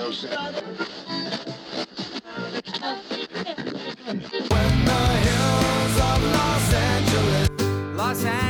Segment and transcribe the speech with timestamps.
[0.00, 0.24] Los
[8.24, 8.49] Angeles,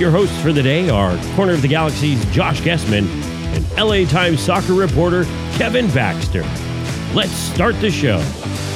[0.00, 3.06] Your hosts for the day are Corner of the Galaxy's Josh Gessman
[3.54, 5.24] and LA Times soccer reporter
[5.58, 6.42] Kevin Baxter.
[7.12, 8.18] Let's start the show.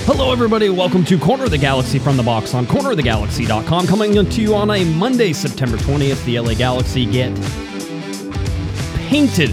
[0.05, 0.69] Hello, everybody.
[0.69, 3.87] Welcome to Corner of the Galaxy from the box on cornerofthegalaxy.com.
[3.87, 6.23] Coming to you on a Monday, September 20th.
[6.27, 7.35] The LA Galaxy get
[9.09, 9.49] painted,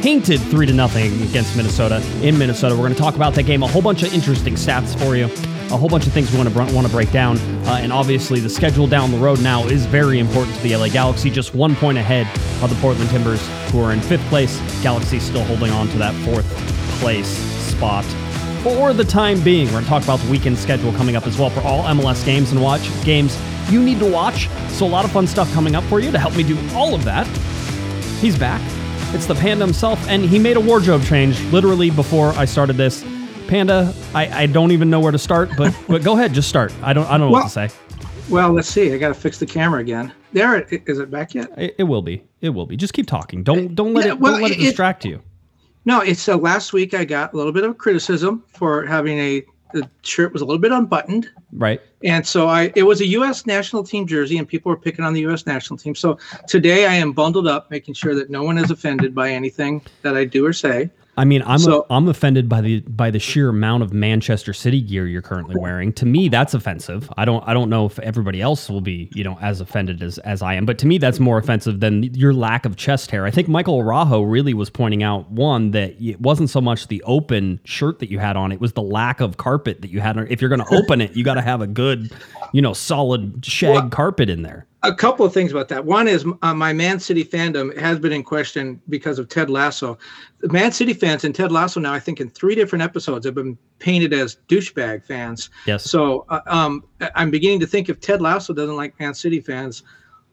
[0.00, 2.74] painted three to nothing against Minnesota in Minnesota.
[2.74, 3.62] We're going to talk about that game.
[3.62, 5.28] A whole bunch of interesting stats for you.
[5.70, 8.40] A whole bunch of things we want to want to break down, uh, and obviously
[8.40, 11.30] the schedule down the road now is very important to the LA Galaxy.
[11.30, 12.26] Just one point ahead
[12.60, 13.40] of the Portland Timbers,
[13.70, 14.60] who are in fifth place.
[14.82, 16.46] Galaxy still holding on to that fourth
[16.98, 17.28] place
[17.70, 18.04] spot
[18.64, 19.66] for the time being.
[19.66, 22.24] We're going to talk about the weekend schedule coming up as well for all MLS
[22.24, 23.38] games and watch games
[23.70, 24.48] you need to watch.
[24.70, 26.94] So a lot of fun stuff coming up for you to help me do all
[26.94, 27.26] of that.
[28.18, 28.60] He's back.
[29.14, 33.04] It's the Panda himself, and he made a wardrobe change literally before I started this.
[33.50, 36.72] Panda, I, I don't even know where to start, but but go ahead, just start.
[36.84, 37.68] I don't I don't know what to say.
[38.28, 38.92] Well, let's see.
[38.94, 40.12] I got to fix the camera again.
[40.32, 41.50] There, it, is it back yet?
[41.58, 42.22] It, it will be.
[42.42, 42.76] It will be.
[42.76, 43.42] Just keep talking.
[43.42, 45.20] Don't don't let Yeah, it well, don't let it it- distract you.
[45.84, 46.94] No, it's uh, last week.
[46.94, 50.60] I got a little bit of criticism for having a the shirt was a little
[50.60, 51.80] bit unbuttoned, Right.
[52.04, 53.46] and so I it was a U.S.
[53.46, 55.44] national team jersey, and people were picking on the U.S.
[55.44, 55.96] national team.
[55.96, 59.82] So today I am bundled up, making sure that no one is offended by anything
[60.02, 60.88] that I do or say.
[61.20, 64.80] I mean, I'm So- I'm offended by the by the sheer amount of Manchester City
[64.80, 65.92] gear you're currently wearing.
[65.94, 67.10] To me, that's offensive.
[67.16, 70.18] I don't I don't know if everybody else will be you know as offended as
[70.18, 73.26] as I am, but to me, that's more offensive than your lack of chest hair.
[73.26, 77.02] I think Michael Araujo really was pointing out one that it wasn't so much the
[77.04, 80.16] open shirt that you had on; it was the lack of carpet that you had.
[80.16, 80.26] on.
[80.30, 82.10] If you're going to open it, you got to have a good,
[82.52, 84.66] you know, solid shag Well- carpet in there.
[84.82, 85.84] A couple of things about that.
[85.84, 89.98] One is uh, my Man City fandom has been in question because of Ted Lasso.
[90.38, 93.34] The Man City fans and Ted Lasso now, I think, in three different episodes, have
[93.34, 95.50] been painted as douchebag fans.
[95.66, 95.84] Yes.
[95.84, 99.82] So uh, um, I'm beginning to think if Ted Lasso doesn't like Man City fans,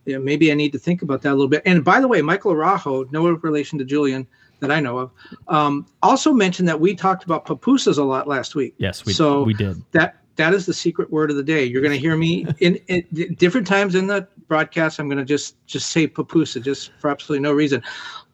[0.05, 1.61] you know, maybe I need to think about that a little bit.
[1.65, 4.25] And by the way, Michael Araujo, no relation to Julian
[4.61, 5.11] that I know of,
[5.49, 8.73] um, also mentioned that we talked about pupusas a lot last week.
[8.77, 9.83] Yes, we so we did.
[9.91, 11.63] that that is the secret word of the day.
[11.65, 14.99] You're going to hear me in, in different times in the broadcast.
[14.99, 17.83] I'm going to just just say papusa just for absolutely no reason.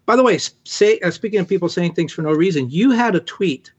[0.06, 3.16] By the way, say uh, speaking of people saying things for no reason, you had
[3.16, 3.72] a tweet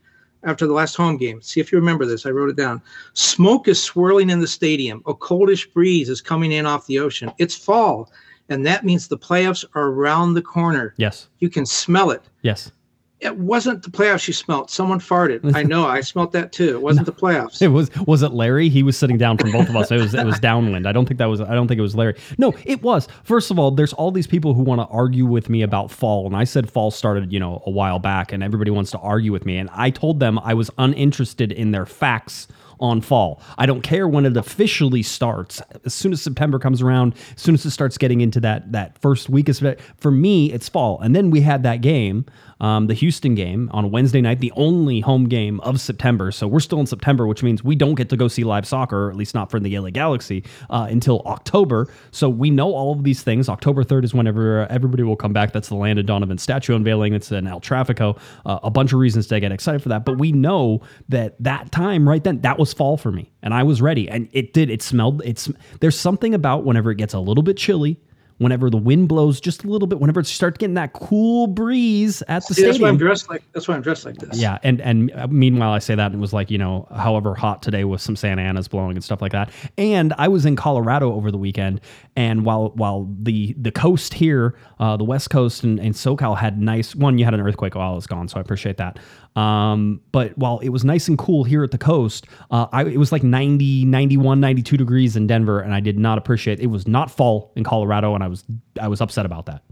[0.43, 1.41] after the last home game.
[1.41, 2.27] See if you remember this.
[2.27, 2.83] I wrote it down.
[3.13, 5.03] Smoke is swirling in the stadium.
[5.07, 7.31] A coldish breeze is coming in off the ocean.
[7.39, 8.11] It's fall,
[8.49, 10.95] and that means the playoffs are around the corner.
[10.97, 11.29] Yes.
[11.41, 12.23] You can smell it.
[12.43, 12.73] Yes.
[13.25, 14.71] It wasn't the playoffs you smelt.
[14.71, 15.57] Someone farted.
[15.57, 15.87] I know.
[15.87, 16.69] I smelt that too.
[16.69, 17.63] It wasn't the playoffs.
[17.63, 18.69] It was was it Larry?
[18.69, 19.91] He was sitting down from both of us.
[19.91, 20.87] It was it was downwind.
[20.87, 22.17] I don't think that was I don't think it was Larry.
[22.37, 23.09] No, it was.
[23.25, 26.27] First of all, there's all these people who want to argue with me about fall,
[26.27, 29.33] and I said fall started, you know, a while back, and everybody wants to argue
[29.33, 32.47] with me, and I told them I was uninterested in their facts
[32.81, 33.41] on fall.
[33.59, 35.63] I don't care when it officially starts.
[35.85, 38.99] As soon as September comes around, as soon as it starts getting into that that
[38.99, 39.49] first week
[39.97, 41.01] for me, it's fall.
[41.01, 42.27] And then we had that game,
[42.61, 46.31] um, the Houston game on Wednesday night, the only home game of September.
[46.31, 49.07] So we're still in September, which means we don't get to go see live soccer,
[49.07, 51.89] or at least not for the LA Galaxy, uh, until October.
[52.11, 53.49] So we know all of these things.
[53.49, 55.53] October 3rd is whenever everybody will come back.
[55.53, 57.15] That's the Landon Donovan statue unveiling.
[57.15, 58.19] It's an El Trafico.
[58.47, 60.05] Uh, a bunch of reasons to get excited for that.
[60.05, 63.31] But we know that that time right then, that was fall for me.
[63.43, 64.09] And I was ready.
[64.09, 64.71] And it did.
[64.71, 65.23] It smelled.
[65.25, 65.51] It's
[65.81, 68.01] There's something about whenever it gets a little bit chilly,
[68.39, 72.23] whenever the wind blows just a little bit, whenever it starts getting that cool breeze
[72.29, 73.09] at the See, that's why I'm stadium.
[73.09, 73.43] dressed like.
[73.53, 74.39] That's why I'm dressed like this.
[74.39, 77.35] Yeah, and and uh, meanwhile, I say that and it was like you know, however
[77.35, 79.51] hot today with some Santa Anas blowing and stuff like that.
[79.79, 81.81] And I was in Colorado over the weekend,
[82.17, 86.61] and while while the the coast here, uh, the West Coast and, and SoCal had
[86.61, 88.99] nice one, you had an earthquake while I was gone, so I appreciate that.
[89.37, 92.99] Um, but while it was nice and cool here at the coast, uh, I, it
[92.99, 96.61] was like 90, 91, 92 degrees in Denver, and I did not appreciate.
[96.61, 98.45] It was not fall in Colorado, and I was
[98.81, 99.63] I was upset about that.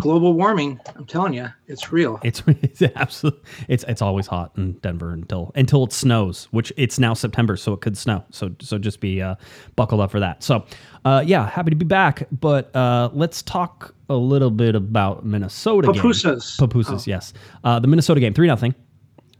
[0.00, 2.18] Global warming, I'm telling you, it's real.
[2.24, 6.98] It's it's absolutely it's it's always hot in Denver until until it snows, which it's
[6.98, 8.24] now September, so it could snow.
[8.30, 9.36] So so just be uh,
[9.76, 10.42] buckled up for that.
[10.42, 10.64] So
[11.04, 12.26] uh, yeah, happy to be back.
[12.32, 15.92] But uh, let's talk a little bit about Minnesota.
[15.92, 16.02] game.
[16.02, 16.58] Papusas.
[16.58, 17.32] Papusas, yes.
[17.62, 18.74] Uh, the Minnesota game, three nothing.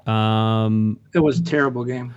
[0.06, 2.14] Um, It was a terrible game.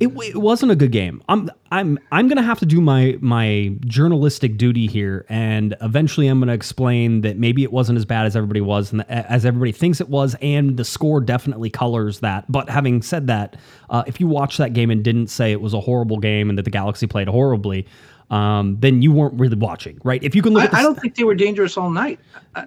[0.00, 1.22] it, it wasn't a good game.
[1.28, 6.40] I'm I'm I'm gonna have to do my my journalistic duty here, and eventually I'm
[6.40, 10.00] gonna explain that maybe it wasn't as bad as everybody was, and as everybody thinks
[10.00, 12.50] it was, and the score definitely colors that.
[12.50, 13.56] But having said that,
[13.90, 16.58] uh, if you watched that game and didn't say it was a horrible game and
[16.58, 17.86] that the Galaxy played horribly.
[18.34, 20.20] Um, then you weren't really watching, right?
[20.24, 22.18] If you can look I, at the I don't think they were dangerous all night.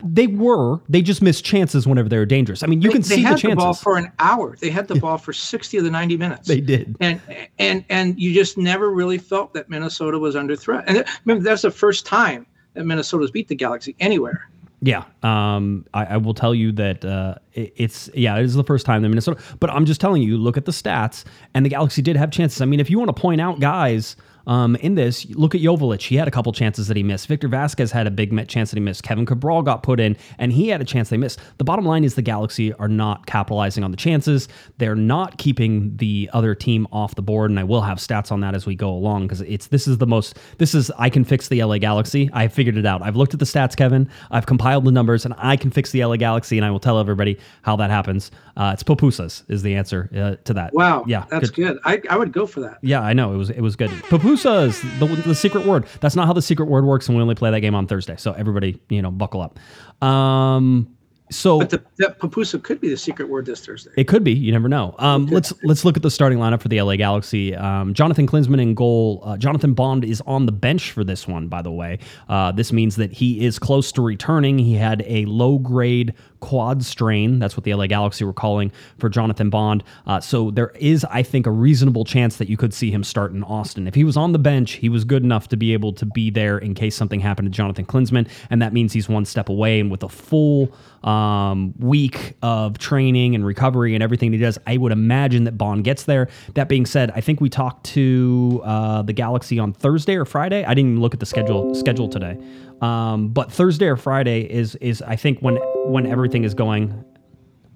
[0.02, 2.64] they were, they just missed chances whenever they were dangerous.
[2.64, 3.58] I mean, you They, can they see had the chances.
[3.58, 4.56] ball for an hour.
[4.56, 6.48] They had the ball for 60 of the 90 minutes.
[6.48, 6.96] They did.
[7.02, 7.20] And
[7.60, 10.86] and and you just never really felt that Minnesota was under threat.
[10.88, 14.48] And remember, that's the first time that Minnesota's beat the Galaxy anywhere.
[14.82, 18.64] Yeah, um, I, I will tell you that uh, it, it's yeah, it is the
[18.64, 19.42] first time in Minnesota.
[19.60, 22.62] But I'm just telling you, look at the stats, and the Galaxy did have chances.
[22.62, 24.16] I mean, if you want to point out guys
[24.48, 26.02] um, in this, look at Joveljic.
[26.02, 27.28] He had a couple chances that he missed.
[27.28, 29.04] Victor Vasquez had a big chance that he missed.
[29.04, 31.40] Kevin Cabral got put in, and he had a chance they missed.
[31.58, 34.48] The bottom line is the Galaxy are not capitalizing on the chances.
[34.78, 38.40] They're not keeping the other team off the board, and I will have stats on
[38.40, 40.38] that as we go along because it's this is the most.
[40.58, 42.30] This is I can fix the LA Galaxy.
[42.32, 43.02] I figured it out.
[43.02, 44.10] I've looked at the stats, Kevin.
[44.32, 47.00] I've compiled the numbers, and I can fix the LA Galaxy, and I will tell
[47.00, 48.32] everybody how that happens.
[48.58, 50.74] Uh, it's Popusas is the answer uh, to that.
[50.74, 51.06] Wow.
[51.08, 51.26] Yeah.
[51.30, 51.78] That's good.
[51.86, 52.80] I, I would go for that.
[52.82, 53.92] Yeah, I know it was it was good.
[54.10, 55.86] Papusas, the, the secret word.
[56.02, 58.16] That's not how the secret word works, and we only play that game on Thursday.
[58.18, 59.60] So everybody, you know, buckle up.
[60.06, 60.98] Um,
[61.30, 63.92] so But the, that papusa could be the secret word this Thursday.
[63.98, 64.32] it could be.
[64.32, 64.96] You never know.
[64.98, 67.54] Um, let's let's look at the starting lineup for the LA Galaxy.
[67.54, 69.22] Um, Jonathan Klinsmann in goal.
[69.26, 71.48] Uh, Jonathan Bond is on the bench for this one.
[71.48, 72.00] By the way,
[72.30, 74.58] uh, this means that he is close to returning.
[74.58, 77.40] He had a low grade quad strain.
[77.40, 79.84] That's what the LA Galaxy were calling for Jonathan Bond.
[80.06, 83.32] Uh, so there is, I think, a reasonable chance that you could see him start
[83.32, 83.88] in Austin.
[83.88, 86.30] If he was on the bench, he was good enough to be able to be
[86.30, 89.80] there in case something happened to Jonathan Klinsmann, and that means he's one step away.
[89.80, 90.72] And with a full
[91.04, 95.84] um, week of training and recovery and everything he does, I would imagine that Bond
[95.84, 96.28] gets there.
[96.54, 100.64] That being said, I think we talked to uh, the Galaxy on Thursday or Friday.
[100.64, 102.38] I didn't even look at the schedule schedule today,
[102.82, 105.58] um, but Thursday or Friday is is I think when
[105.88, 107.04] when everything is going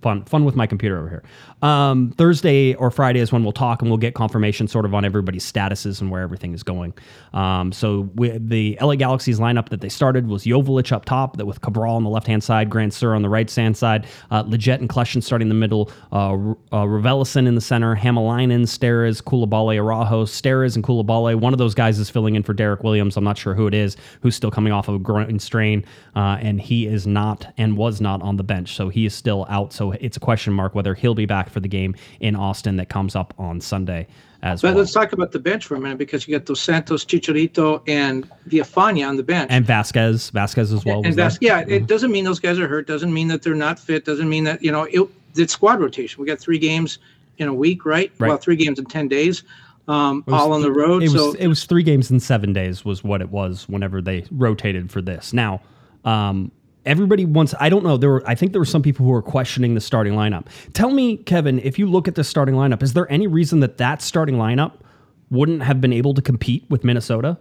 [0.01, 1.23] fun fun with my computer over here.
[1.61, 5.05] Um, Thursday or Friday is when we'll talk and we'll get confirmation sort of on
[5.05, 6.93] everybody's statuses and where everything is going.
[7.33, 11.45] Um, so we, the LA Galaxy's lineup that they started was Joveljic up top, that
[11.45, 14.81] with Cabral on the left hand side, Grandsir on the right hand side, uh, Leggett
[14.81, 16.35] and Kljestan starting in the middle, uh,
[16.71, 16.85] uh,
[17.35, 21.35] in the center, Hamalainen, Steres, Coulibaly, Araujo, Steres and Coulibaly.
[21.35, 23.17] One of those guys is filling in for Derrick Williams.
[23.17, 26.37] I'm not sure who it is, who's still coming off of a groin strain, uh,
[26.41, 29.73] and he is not and was not on the bench, so he is still out.
[29.73, 32.89] So it's a question mark whether he'll be back for the game in Austin that
[32.89, 34.07] comes up on Sunday
[34.43, 34.79] as But well.
[34.79, 38.29] let's talk about the bench for a minute because you got Dos Santos, Chicharito, and
[38.49, 39.47] Villafaña on the bench.
[39.51, 40.97] And Vasquez, Vasquez as well.
[40.99, 41.15] was and.
[41.15, 42.87] Vas- yeah, it doesn't mean those guys are hurt.
[42.87, 44.05] Doesn't mean that they're not fit.
[44.05, 46.21] Doesn't mean that you know it, it's squad rotation.
[46.21, 46.99] We got three games
[47.37, 48.11] in a week, right?
[48.17, 48.29] Right.
[48.29, 49.43] Well, three games in ten days,
[49.87, 51.03] um, was all on the road.
[51.03, 54.01] It was so it was three games in seven days was what it was whenever
[54.01, 55.33] they rotated for this.
[55.33, 55.61] Now,
[56.03, 56.51] um,
[56.85, 57.53] everybody wants.
[57.59, 57.97] I don't know.
[57.97, 58.23] There were.
[58.27, 60.47] I think there were some people who were questioning the starting lineup.
[60.73, 63.77] Tell me, Kevin, if you look at the starting lineup, is there any reason that
[63.77, 64.73] that starting lineup
[65.29, 67.37] wouldn't have been able to compete with Minnesota?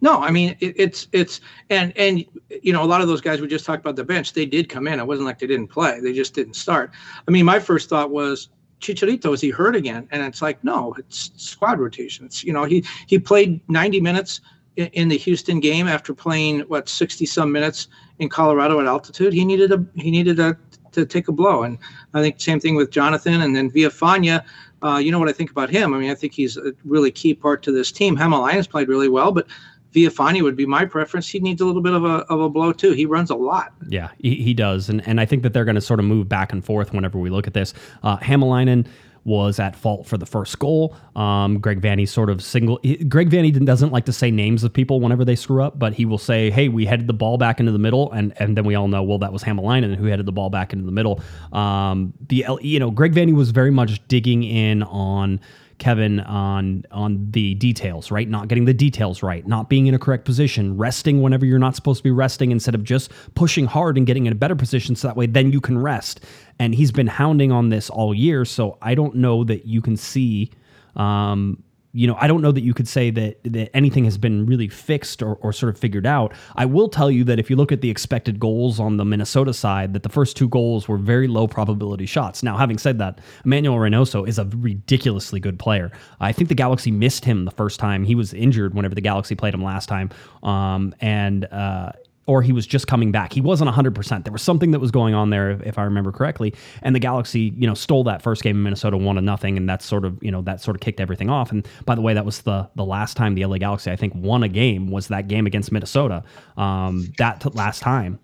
[0.00, 2.24] no, I mean it, it's it's and and
[2.62, 4.32] you know a lot of those guys we just talked about the bench.
[4.32, 4.98] They did come in.
[4.98, 6.00] It wasn't like they didn't play.
[6.00, 6.90] They just didn't start.
[7.26, 8.48] I mean, my first thought was.
[8.80, 10.08] Chicharito, is he hurt again?
[10.10, 12.24] And it's like, no, it's squad rotation.
[12.24, 14.40] It's you know, he he played 90 minutes
[14.80, 19.32] in, the Houston game after playing what 60 some minutes in Colorado at altitude.
[19.32, 20.56] He needed a he needed a
[20.92, 21.62] to take a blow.
[21.62, 21.78] And
[22.14, 24.44] I think same thing with Jonathan and then Villafaña.
[24.82, 25.94] Uh, you know what I think about him?
[25.94, 28.16] I mean, I think he's a really key part to this team.
[28.16, 29.46] Hamalainen's played really well, but
[29.92, 31.28] Villafaña would be my preference.
[31.28, 32.92] He needs a little bit of a, of a blow too.
[32.92, 33.72] He runs a lot.
[33.88, 36.28] Yeah, he, he does, and and I think that they're going to sort of move
[36.28, 37.74] back and forth whenever we look at this.
[38.02, 38.86] Uh, Hamalainen
[39.24, 40.96] was at fault for the first goal.
[41.14, 42.78] Um, Greg Vanney sort of single.
[42.82, 45.92] he- Greg Vanney doesn't like to say names of people whenever they screw up, but
[45.94, 48.64] he will say, "Hey, we headed the ball back into the middle," and and then
[48.64, 51.20] we all know, well, that was Hamalainen who headed the ball back into the middle.
[51.52, 55.40] Um, the you know Greg Vanney was very much digging in on
[55.78, 58.28] Kevin on on the details, right?
[58.28, 61.74] Not getting the details right, not being in a correct position, resting whenever you're not
[61.74, 64.94] supposed to be resting instead of just pushing hard and getting in a better position
[64.94, 66.20] so that way then you can rest.
[66.60, 69.96] And he's been hounding on this all year, so I don't know that you can
[69.96, 70.52] see
[70.94, 71.62] um,
[71.92, 74.68] you know, I don't know that you could say that that anything has been really
[74.68, 76.32] fixed or, or sort of figured out.
[76.54, 79.52] I will tell you that if you look at the expected goals on the Minnesota
[79.52, 82.42] side, that the first two goals were very low probability shots.
[82.42, 85.90] Now, having said that, Emmanuel Reynoso is a ridiculously good player.
[86.20, 88.74] I think the Galaxy missed him the first time he was injured.
[88.74, 90.10] Whenever the Galaxy played him last time,
[90.44, 91.92] um, and uh,
[92.30, 93.32] or he was just coming back.
[93.32, 94.22] He wasn't 100%.
[94.22, 96.54] There was something that was going on there, if, if, I remember correctly.
[96.82, 99.68] And the Galaxy, you know, stole that first game in Minnesota, one to nothing, and
[99.68, 101.50] that's sort of, you know, that sort of kicked everything off.
[101.50, 104.14] And by the way, that was the the last time the LA Galaxy, I think,
[104.14, 106.22] won a game was that game against Minnesota.
[106.56, 108.20] Um, that t- last time.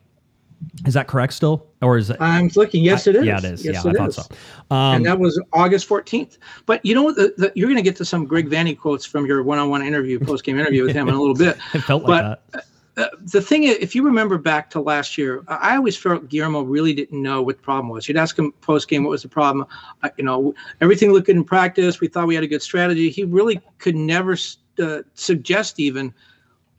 [0.87, 1.67] Is that correct still?
[1.83, 2.17] Or is it?
[2.21, 2.85] I'm looking.
[2.85, 3.25] Yes, it is.
[3.25, 3.65] Yeah, it is.
[3.65, 4.15] Yes, yeah, it I is.
[4.15, 4.75] thought so.
[4.75, 6.39] Um, and that was August 14th.
[6.65, 7.17] But you know what?
[7.17, 10.21] The, the, you're going to get to some Greg Vanney quotes from your one-on-one interview,
[10.21, 11.59] post-game interview with him in a little bit.
[11.75, 12.65] it felt like but, that.
[12.97, 16.63] Uh, the thing is, if you remember back to last year, I always felt Guillermo
[16.63, 18.09] really didn't know what the problem was.
[18.09, 19.67] You'd ask him post game what was the problem.
[20.03, 22.01] Uh, you know, everything looked good in practice.
[22.01, 23.11] We thought we had a good strategy.
[23.11, 24.37] He really could never
[24.83, 26.15] uh, suggest even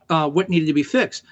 [0.10, 1.24] uh, what needed to be fixed.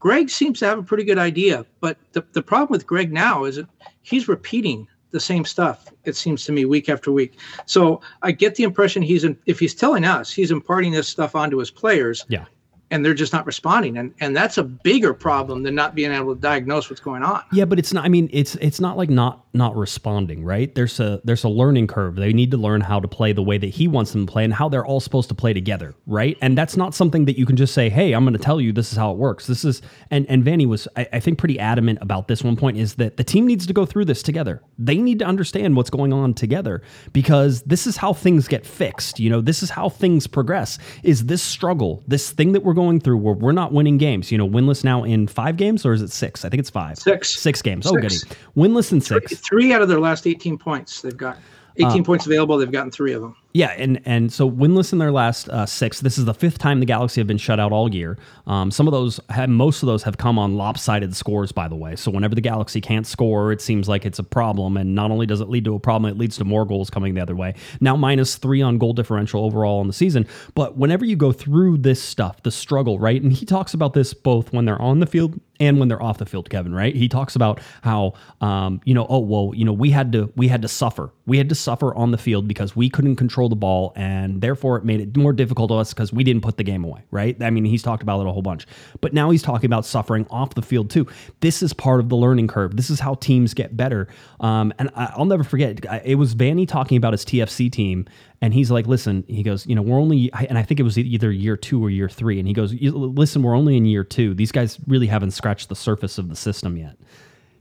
[0.00, 3.44] Greg seems to have a pretty good idea, but the, the problem with Greg now
[3.44, 3.68] is that
[4.02, 5.86] he's repeating the same stuff.
[6.04, 7.38] It seems to me week after week.
[7.66, 11.36] So I get the impression he's in, if he's telling us he's imparting this stuff
[11.36, 12.24] onto his players.
[12.28, 12.46] Yeah
[12.92, 13.98] and they're just not responding.
[13.98, 17.42] And and that's a bigger problem than not being able to diagnose what's going on.
[17.52, 20.74] Yeah but it's not i mean it's it's not like not not responding right?
[20.74, 22.16] There's a there's a learning curve.
[22.16, 24.44] They need to learn how to play the way that he wants them to play
[24.44, 26.36] and how they're all supposed to play together right?
[26.40, 28.72] And that's not something that you can just say hey i'm going to tell you
[28.72, 29.46] this is how it works.
[29.46, 32.76] This is and and Vanney was I, I think pretty adamant about this one point
[32.76, 34.62] is that the team needs to go through this together.
[34.78, 36.82] They need to understand what's going on together
[37.12, 39.40] because this is how things get fixed you know?
[39.40, 40.78] This is how things progress.
[41.02, 44.30] Is this struggle this thing that we're going through where we're not winning games.
[44.32, 46.44] You know winless now in five games or is it six?
[46.44, 46.98] I think it's five.
[46.98, 47.40] Six.
[47.40, 47.86] six games.
[47.86, 48.16] Oh, goody.
[48.56, 49.36] Winless in six.
[49.38, 51.38] three out of their last 18 points they've got.
[51.76, 54.98] 18 uh, points available they've gotten three of them Yeah, and and so winless in
[54.98, 56.00] their last uh, six.
[56.00, 58.16] This is the fifth time the Galaxy have been shut out all year.
[58.46, 61.76] Um, some of those, have, most of those, have come on lopsided scores, by the
[61.76, 61.94] way.
[61.96, 64.78] So whenever the Galaxy can't score, it seems like it's a problem.
[64.78, 67.12] And not only does it lead to a problem, it leads to more goals coming
[67.12, 67.54] the other way.
[67.80, 70.26] Now minus three on goal differential overall in the season.
[70.54, 73.20] But whenever you go through this stuff, the struggle, right?
[73.22, 76.18] And he talks about this both when they're on the field and when they're off
[76.18, 76.92] the field, Kevin, right?
[76.92, 80.48] He talks about how, um, you know, oh well, you know, we had to we
[80.48, 83.54] had to suffer, we had to suffer on the field because we couldn't control the
[83.56, 86.64] ball, and therefore it made it more difficult to us because we didn't put the
[86.64, 87.40] game away, right?
[87.40, 88.66] I mean, he's talked about it a whole bunch,
[89.00, 91.06] but now he's talking about suffering off the field too.
[91.40, 92.76] This is part of the learning curve.
[92.76, 94.08] This is how teams get better.
[94.40, 95.78] Um, and I, I'll never forget.
[96.04, 98.06] It was Vanney talking about his TFC team
[98.42, 100.98] and he's like, listen, he goes, you know, we're only, and I think it was
[100.98, 102.40] either year two or year three.
[102.40, 104.34] And he goes, listen, we're only in year two.
[104.34, 106.98] These guys really haven't scratched the surface of the system yet.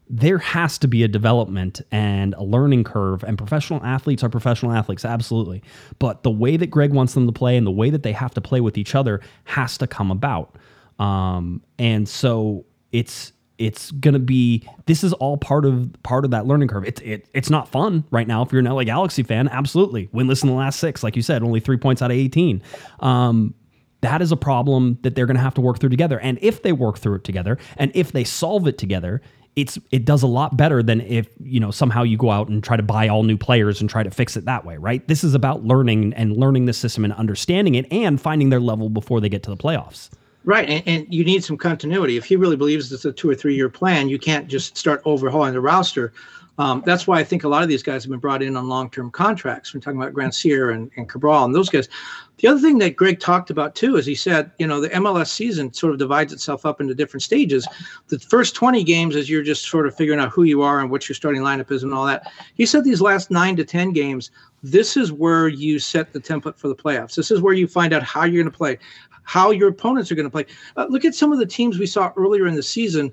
[0.10, 4.74] There has to be a development and a learning curve, and professional athletes are professional
[4.74, 5.62] athletes, absolutely.
[6.00, 8.34] But the way that Greg wants them to play and the way that they have
[8.34, 10.58] to play with each other has to come about.
[11.00, 16.48] Um, and so it's, it's gonna be this is all part of part of that
[16.48, 16.84] learning curve.
[16.86, 19.48] It's it, it's not fun right now if you're an LA Galaxy fan.
[19.48, 22.64] Absolutely, winless in the last six, like you said, only three points out of eighteen.
[23.00, 23.54] Um,
[24.02, 26.20] that is a problem that they're to have to work through together.
[26.20, 29.22] And if they work through it together, and if they solve it together,
[29.56, 32.64] it's it does a lot better than if you know somehow you go out and
[32.64, 35.08] try to buy all new players and try to fix it that way, right?
[35.08, 38.90] This is about learning and learning the system and understanding it and finding their level
[38.90, 40.10] before they get to the playoffs.
[40.44, 42.18] Right, and, and you need some continuity.
[42.18, 45.02] If he really believes it's a two or three year plan, you can't just start
[45.06, 46.14] overhauling the roster.
[46.62, 48.70] Um, that's why I think a lot of these guys have been brought in on
[48.70, 49.74] long term contracts.
[49.74, 51.90] We're talking about Grandsir and, and Cabral and those guys.
[52.38, 55.30] The other thing that Greg talked about too is he said, you know, the MLS
[55.30, 57.68] season sort of divides itself up into different stages.
[58.10, 60.92] The first 20 games is you're just sort of figuring out who you are and
[60.92, 62.32] what your starting lineup is and all that.
[62.54, 64.30] He said these last nine to 10 games,
[64.62, 67.16] this is where you set the template for the playoffs.
[67.16, 68.78] This is where you find out how you're going to play,
[69.24, 70.46] how your opponents are going to play.
[70.78, 73.12] Uh, look at some of the teams we saw earlier in the season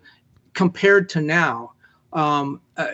[0.52, 1.72] compared to now
[2.12, 2.92] um, uh,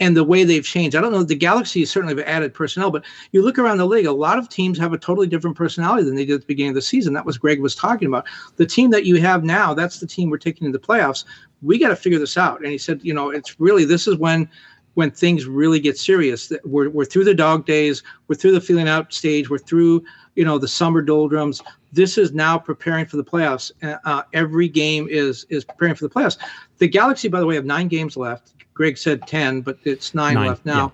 [0.00, 0.96] and the way they've changed.
[0.96, 1.22] I don't know.
[1.22, 4.48] The Galaxy certainly have added personnel, but you look around the league, a lot of
[4.48, 7.12] teams have a totally different personality than they did at the beginning of the season.
[7.12, 8.26] That was Greg was talking about.
[8.56, 11.24] The team that you have now, that's the team we're taking into the playoffs.
[11.62, 12.60] We got to figure this out.
[12.60, 14.48] And he said, you know, it's really this is when
[14.94, 16.52] when things really get serious.
[16.64, 18.02] We're we're through the dog days.
[18.28, 19.50] We're through the feeling out stage.
[19.50, 20.04] We're through
[20.36, 21.62] you know the summer doldrums.
[21.92, 23.70] This is now preparing for the playoffs.
[24.04, 26.38] Uh, every game is is preparing for the playoffs.
[26.78, 28.52] The Galaxy, by the way, have nine games left.
[28.74, 30.92] Greg said ten, but it's nine, Nine, left now.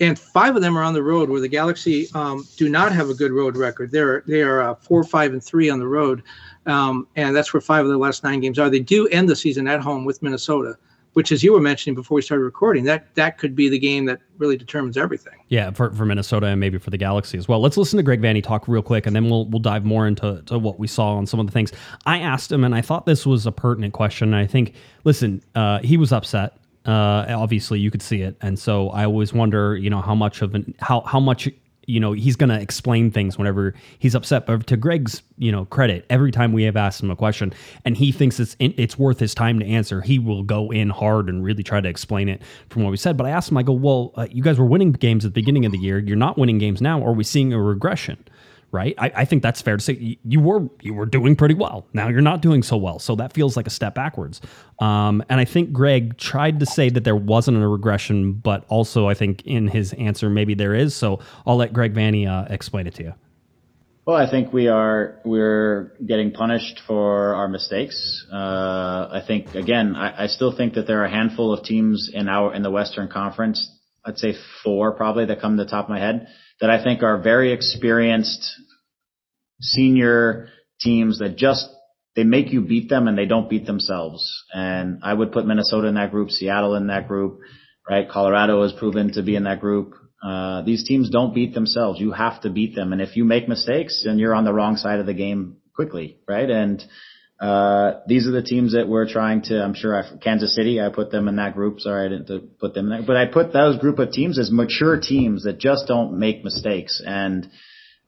[0.00, 3.10] and five of them are on the road where the Galaxy um, do not have
[3.10, 3.90] a good road record.
[3.90, 6.22] They're they are uh, four, five, and three on the road,
[6.64, 8.70] um, and that's where five of the last nine games are.
[8.70, 10.78] They do end the season at home with Minnesota,
[11.14, 14.04] which, as you were mentioning before we started recording, that that could be the game
[14.04, 15.34] that really determines everything.
[15.48, 17.60] Yeah, for, for Minnesota and maybe for the Galaxy as well.
[17.60, 20.42] Let's listen to Greg Vanney talk real quick, and then we'll we'll dive more into
[20.46, 21.72] to what we saw on some of the things.
[22.06, 24.32] I asked him, and I thought this was a pertinent question.
[24.34, 24.74] And I think,
[25.04, 26.56] listen, uh, he was upset.
[26.86, 30.42] Uh, obviously, you could see it, and so I always wonder, you know, how much
[30.42, 31.48] of an how how much
[31.90, 34.46] you know he's going to explain things whenever he's upset.
[34.46, 37.52] But to Greg's you know credit, every time we have asked him a question
[37.84, 41.28] and he thinks it's it's worth his time to answer, he will go in hard
[41.28, 43.16] and really try to explain it from what we said.
[43.16, 45.40] But I asked him, I go, well, uh, you guys were winning games at the
[45.40, 45.98] beginning of the year.
[45.98, 47.04] You're not winning games now.
[47.04, 48.22] Are we seeing a regression?
[48.72, 50.16] Right, I, I think that's fair to say.
[50.22, 51.88] You, were you were doing pretty well.
[51.92, 54.40] Now you're not doing so well, so that feels like a step backwards.
[54.78, 59.08] Um, and I think Greg tried to say that there wasn't a regression, but also
[59.08, 60.94] I think in his answer maybe there is.
[60.94, 63.14] So I'll let Greg Vanney uh, explain it to you.
[64.06, 68.24] Well, I think we are we're getting punished for our mistakes.
[68.32, 72.08] Uh, I think again, I, I still think that there are a handful of teams
[72.12, 73.68] in our in the Western Conference.
[74.04, 76.28] I'd say four probably that come to the top of my head
[76.60, 78.44] that I think are very experienced
[79.60, 80.48] senior
[80.80, 81.68] teams that just
[82.16, 84.44] they make you beat them and they don't beat themselves.
[84.52, 87.38] And I would put Minnesota in that group, Seattle in that group,
[87.88, 88.08] right?
[88.08, 89.94] Colorado has proven to be in that group.
[90.22, 92.00] Uh, these teams don't beat themselves.
[92.00, 92.92] You have to beat them.
[92.92, 96.18] And if you make mistakes, then you're on the wrong side of the game quickly,
[96.28, 96.50] right?
[96.50, 96.84] And,
[97.40, 100.90] uh, these are the teams that we're trying to, I'm sure I, Kansas City, I
[100.90, 101.80] put them in that group.
[101.80, 104.50] Sorry, I didn't put them in there, but I put those group of teams as
[104.50, 107.02] mature teams that just don't make mistakes.
[107.04, 107.50] And,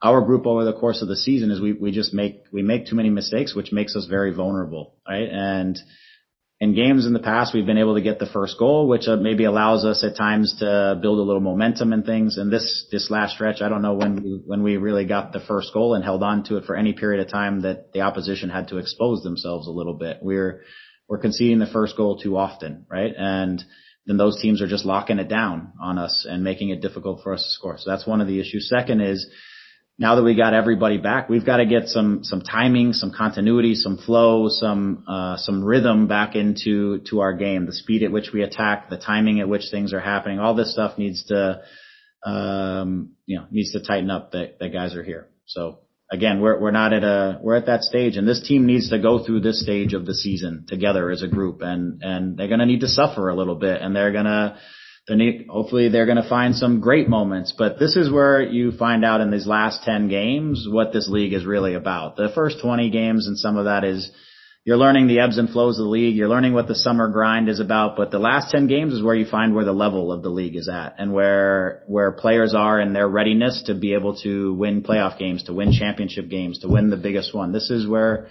[0.02, 2.86] our group over the course of the season is we, we just make, we make
[2.86, 5.28] too many mistakes, which makes us very vulnerable, right?
[5.30, 5.78] And
[6.62, 9.16] in games in the past, we've been able to get the first goal, which uh,
[9.16, 12.38] maybe allows us at times to build a little momentum and things.
[12.38, 15.40] And this, this last stretch, I don't know when we, when we really got the
[15.40, 18.48] first goal and held on to it for any period of time that the opposition
[18.48, 20.18] had to expose themselves a little bit.
[20.22, 20.62] We're,
[21.08, 23.12] we're conceding the first goal too often, right?
[23.18, 23.60] And
[24.06, 27.34] then those teams are just locking it down on us and making it difficult for
[27.34, 27.76] us to score.
[27.76, 28.68] So that's one of the issues.
[28.68, 29.28] Second is,
[29.98, 33.74] now that we got everybody back, we've got to get some some timing, some continuity,
[33.74, 37.66] some flow, some uh, some rhythm back into to our game.
[37.66, 40.72] The speed at which we attack, the timing at which things are happening, all this
[40.72, 41.62] stuff needs to
[42.24, 44.32] um, you know needs to tighten up.
[44.32, 45.28] That that guys are here.
[45.46, 48.90] So again, we're we're not at a we're at that stage, and this team needs
[48.90, 52.48] to go through this stage of the season together as a group, and and they're
[52.48, 54.24] to need to suffer a little bit, and they're going
[55.06, 58.42] to they need, hopefully they're going to find some great moments, but this is where
[58.42, 62.16] you find out in these last 10 games what this league is really about.
[62.16, 64.10] The first 20 games and some of that is
[64.64, 66.14] you're learning the ebbs and flows of the league.
[66.14, 69.16] You're learning what the summer grind is about, but the last 10 games is where
[69.16, 72.78] you find where the level of the league is at and where, where players are
[72.78, 76.68] and their readiness to be able to win playoff games, to win championship games, to
[76.68, 77.50] win the biggest one.
[77.50, 78.28] This is where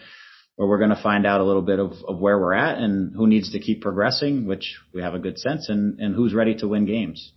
[0.62, 3.16] where we're going to find out a little bit of, of where we're at and
[3.16, 6.54] who needs to keep progressing, which we have a good sense, and, and who's ready
[6.54, 7.34] to win games.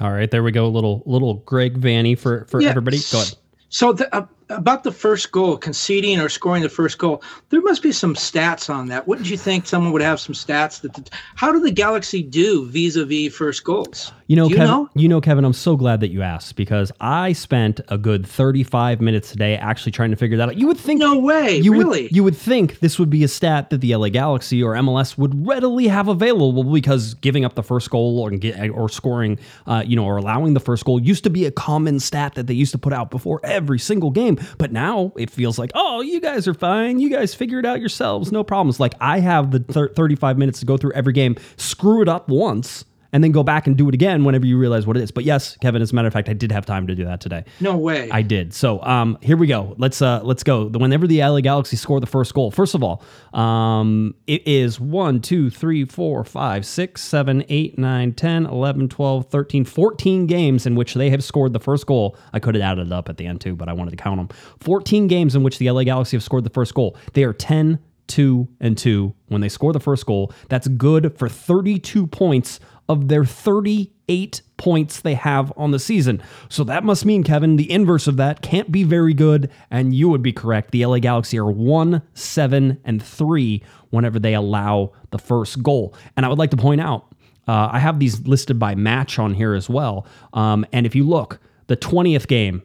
[0.00, 0.66] All right, there we go.
[0.66, 2.68] A little little Greg Vanney for for Yeah.
[2.68, 2.98] everybody.
[3.10, 3.34] Go ahead.
[3.70, 7.82] So the, uh, about the first goal, conceding or scoring the first goal, there must
[7.82, 9.06] be some stats on that.
[9.08, 11.10] Wouldn't you think someone would have some stats that?
[11.36, 14.12] how do the Galaxy do vis-a-vis first goals?
[14.26, 14.90] You know, you Kevin, know?
[14.94, 19.00] you know, Kevin, I'm so glad that you asked because I spent a good 35
[19.00, 20.56] minutes today actually trying to figure that out.
[20.56, 22.04] You would think No way, you really?
[22.04, 25.18] Would, you would think this would be a stat that the LA Galaxy or MLS
[25.18, 29.82] would readily have available because giving up the first goal or get, or scoring, uh,
[29.84, 32.54] you know, or allowing the first goal used to be a common stat that they
[32.54, 34.38] used to put out before every single game.
[34.58, 37.00] But now it feels like, oh, you guys are fine.
[37.00, 38.32] You guys figure it out yourselves.
[38.32, 38.80] No problems.
[38.80, 42.28] Like I have the thir- 35 minutes to go through every game, screw it up
[42.28, 45.10] once and then go back and do it again whenever you realize what it is.
[45.10, 47.20] But yes, Kevin, as a matter of fact, I did have time to do that
[47.20, 47.44] today.
[47.60, 48.08] No way.
[48.10, 48.52] I did.
[48.54, 49.74] So um, here we go.
[49.78, 50.66] Let's uh, let's go.
[50.66, 55.20] Whenever the LA Galaxy score the first goal, first of all, um, it is 1,
[55.20, 60.74] 2, 3, 4, 5, 6, 7, 8, 9, 10, 11, 12, 13, 14 games in
[60.74, 62.16] which they have scored the first goal.
[62.32, 64.18] I could have added it up at the end too, but I wanted to count
[64.18, 64.36] them.
[64.60, 66.96] 14 games in which the LA Galaxy have scored the first goal.
[67.12, 67.78] They are 10,
[68.10, 70.32] 2, and 2 when they score the first goal.
[70.48, 76.20] That's good for 32 points of their 38 points they have on the season.
[76.48, 79.48] So that must mean, Kevin, the inverse of that can't be very good.
[79.70, 80.72] And you would be correct.
[80.72, 85.94] The LA Galaxy are 1, 7, and 3 whenever they allow the first goal.
[86.16, 87.06] And I would like to point out,
[87.46, 90.04] uh, I have these listed by match on here as well.
[90.32, 92.64] Um, and if you look, the 20th game,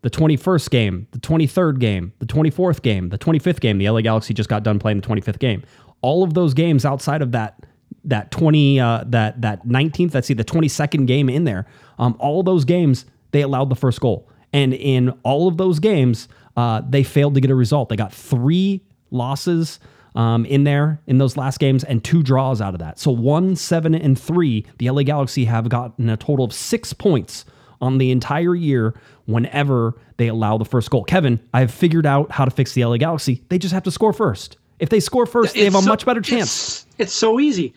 [0.00, 4.32] the 21st game, the 23rd game, the 24th game, the 25th game, the LA Galaxy
[4.32, 5.62] just got done playing the 25th game.
[6.00, 7.66] All of those games outside of that
[8.04, 11.66] that 20 uh, that that 19th let's see the 22nd game in there
[11.98, 14.28] um, all those games they allowed the first goal.
[14.52, 17.88] And in all of those games uh, they failed to get a result.
[17.88, 19.78] They got three losses
[20.14, 22.98] um, in there in those last games and two draws out of that.
[22.98, 27.44] So one seven and three the la galaxy have gotten a total of six points
[27.80, 28.94] on the entire year
[29.26, 31.04] whenever they allow the first goal.
[31.04, 33.42] Kevin i've figured out how to fix the la galaxy.
[33.48, 34.56] They just have to score first.
[34.80, 36.48] If they score first they have a so- much better chance.
[36.48, 37.74] It's, it's so easy.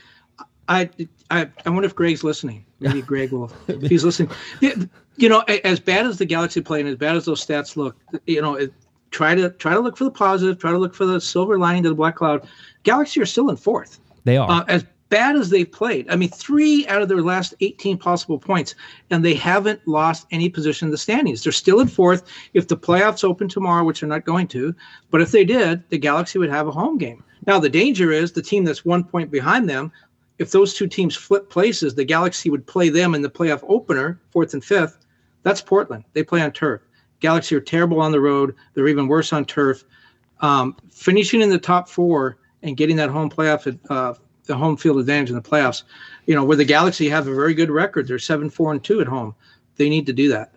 [0.67, 0.89] I,
[1.29, 2.65] I I wonder if Greg's listening.
[2.79, 3.51] Maybe Greg will.
[3.67, 7.25] If he's listening, you know, as bad as the Galaxy play and as bad as
[7.25, 8.73] those stats look, you know, it,
[9.11, 10.57] try to try to look for the positive.
[10.59, 12.47] Try to look for the silver lining to the black cloud.
[12.83, 13.99] Galaxy are still in fourth.
[14.23, 17.53] they are Uh, as bad as they've played, I mean, three out of their last
[17.59, 18.75] 18 possible points,
[19.09, 21.43] and they haven't lost any position in the standings.
[21.43, 22.23] They're still in fourth.
[22.53, 24.73] If the playoffs open tomorrow, which they're not going to,
[25.11, 27.23] but if they did, the Galaxy would have a home game.
[27.45, 29.91] Now, the danger is the team that's one point behind them.
[30.41, 34.19] If those two teams flip places, the Galaxy would play them in the playoff opener,
[34.31, 34.97] fourth and fifth.
[35.43, 36.03] That's Portland.
[36.13, 36.81] They play on turf.
[37.19, 38.55] Galaxy are terrible on the road.
[38.73, 39.83] They're even worse on turf.
[40.39, 44.97] Um, finishing in the top four and getting that home playoff, uh, the home field
[44.97, 45.83] advantage in the playoffs,
[46.25, 48.07] you know, where the Galaxy have a very good record.
[48.07, 49.35] They're seven, four, and two at home.
[49.75, 50.55] They need to do that.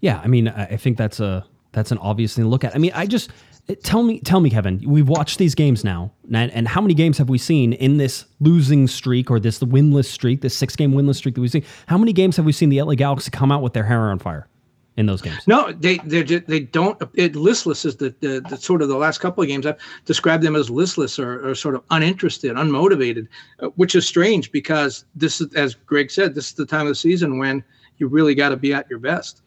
[0.00, 2.74] Yeah, I mean, I think that's a that's an obvious thing to look at.
[2.74, 3.30] I mean, I just
[3.76, 4.80] tell me, tell me, Kevin.
[4.84, 8.24] We've watched these games now, and, and how many games have we seen in this
[8.40, 11.64] losing streak or this winless streak, this six game winless streak that we've seen?
[11.86, 14.18] How many games have we seen the LA Galaxy come out with their hair on
[14.18, 14.48] fire
[14.96, 15.46] in those games?
[15.46, 17.00] No, they they they don't.
[17.14, 20.42] It, listless is the, the, the sort of the last couple of games I've described
[20.42, 23.28] them as listless or, or sort of uninterested, unmotivated,
[23.60, 26.88] uh, which is strange because this is, as Greg said, this is the time of
[26.88, 27.64] the season when
[27.98, 29.42] you really got to be at your best.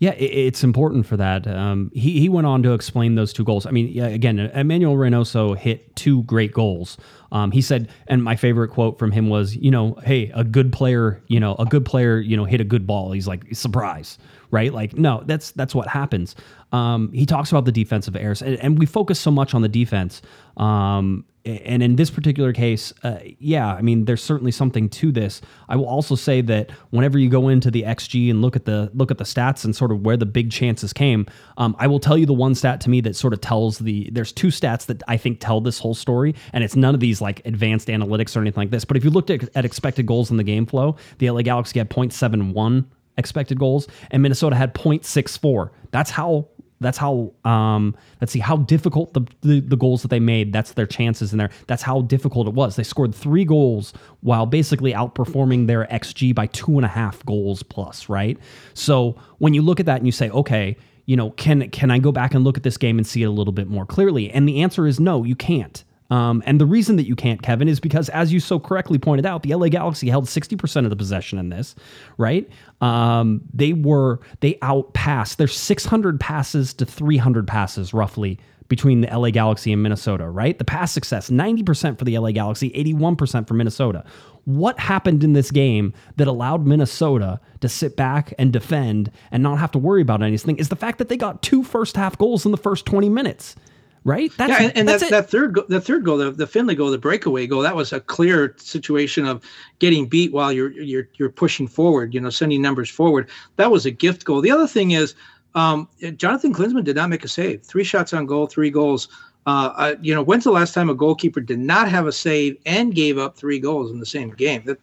[0.00, 1.46] Yeah, it, it's important for that.
[1.46, 3.66] Um, he he went on to explain those two goals.
[3.66, 6.96] I mean, again, Emmanuel Reynoso hit two great goals.
[7.32, 10.72] Um, he said, and my favorite quote from him was, you know, hey, a good
[10.72, 13.12] player, you know, a good player, you know, hit a good ball.
[13.12, 14.18] He's like surprise,
[14.50, 14.72] right?
[14.72, 16.34] Like, no, that's that's what happens.
[16.72, 19.68] Um, he talks about the defensive errors, and, and we focus so much on the
[19.68, 20.22] defense.
[20.56, 25.40] Um, and in this particular case, uh, yeah, I mean, there's certainly something to this.
[25.68, 28.90] I will also say that whenever you go into the XG and look at the
[28.92, 31.26] look at the stats and sort of where the big chances came,
[31.56, 34.10] um, I will tell you the one stat to me that sort of tells the.
[34.12, 37.20] There's two stats that I think tell this whole story, and it's none of these
[37.20, 38.84] like advanced analytics or anything like this.
[38.84, 41.78] But if you looked at, at expected goals in the game flow, the LA Galaxy
[41.78, 42.84] had 0.71
[43.16, 45.70] expected goals, and Minnesota had 0.64.
[45.90, 46.48] That's how
[46.80, 50.72] that's how um let's see how difficult the, the the goals that they made that's
[50.72, 51.50] their chances in there.
[51.66, 52.76] That's how difficult it was.
[52.76, 57.62] They scored three goals while basically outperforming their xg by two and a half goals
[57.62, 58.38] plus right?
[58.74, 61.98] So when you look at that and you say okay you know can can i
[61.98, 64.30] go back and look at this game and see it a little bit more clearly?
[64.30, 67.68] And the answer is no you can't um, and the reason that you can't, Kevin,
[67.68, 70.96] is because, as you so correctly pointed out, the LA Galaxy held 60% of the
[70.96, 71.74] possession in this,
[72.18, 72.48] right?
[72.80, 79.30] Um, they were, they outpassed, there's 600 passes to 300 passes roughly between the LA
[79.30, 80.56] Galaxy and Minnesota, right?
[80.56, 84.04] The pass success, 90% for the LA Galaxy, 81% for Minnesota.
[84.44, 89.58] What happened in this game that allowed Minnesota to sit back and defend and not
[89.58, 92.46] have to worry about anything is the fact that they got two first half goals
[92.46, 93.56] in the first 20 minutes.
[94.04, 94.32] Right?
[94.38, 96.74] That's yeah, and, and that's that, that third go- the third goal, the, the Finlay
[96.74, 99.44] goal, the breakaway goal, that was a clear situation of
[99.78, 103.28] getting beat while you're you're you're pushing forward, you know, sending numbers forward.
[103.56, 104.40] That was a gift goal.
[104.40, 105.14] The other thing is,
[105.54, 105.86] um,
[106.16, 107.62] Jonathan Klinsmann did not make a save.
[107.62, 109.08] Three shots on goal, three goals.
[109.46, 112.56] Uh, uh, you know, when's the last time a goalkeeper did not have a save
[112.66, 114.62] and gave up three goals in the same game?
[114.66, 114.78] That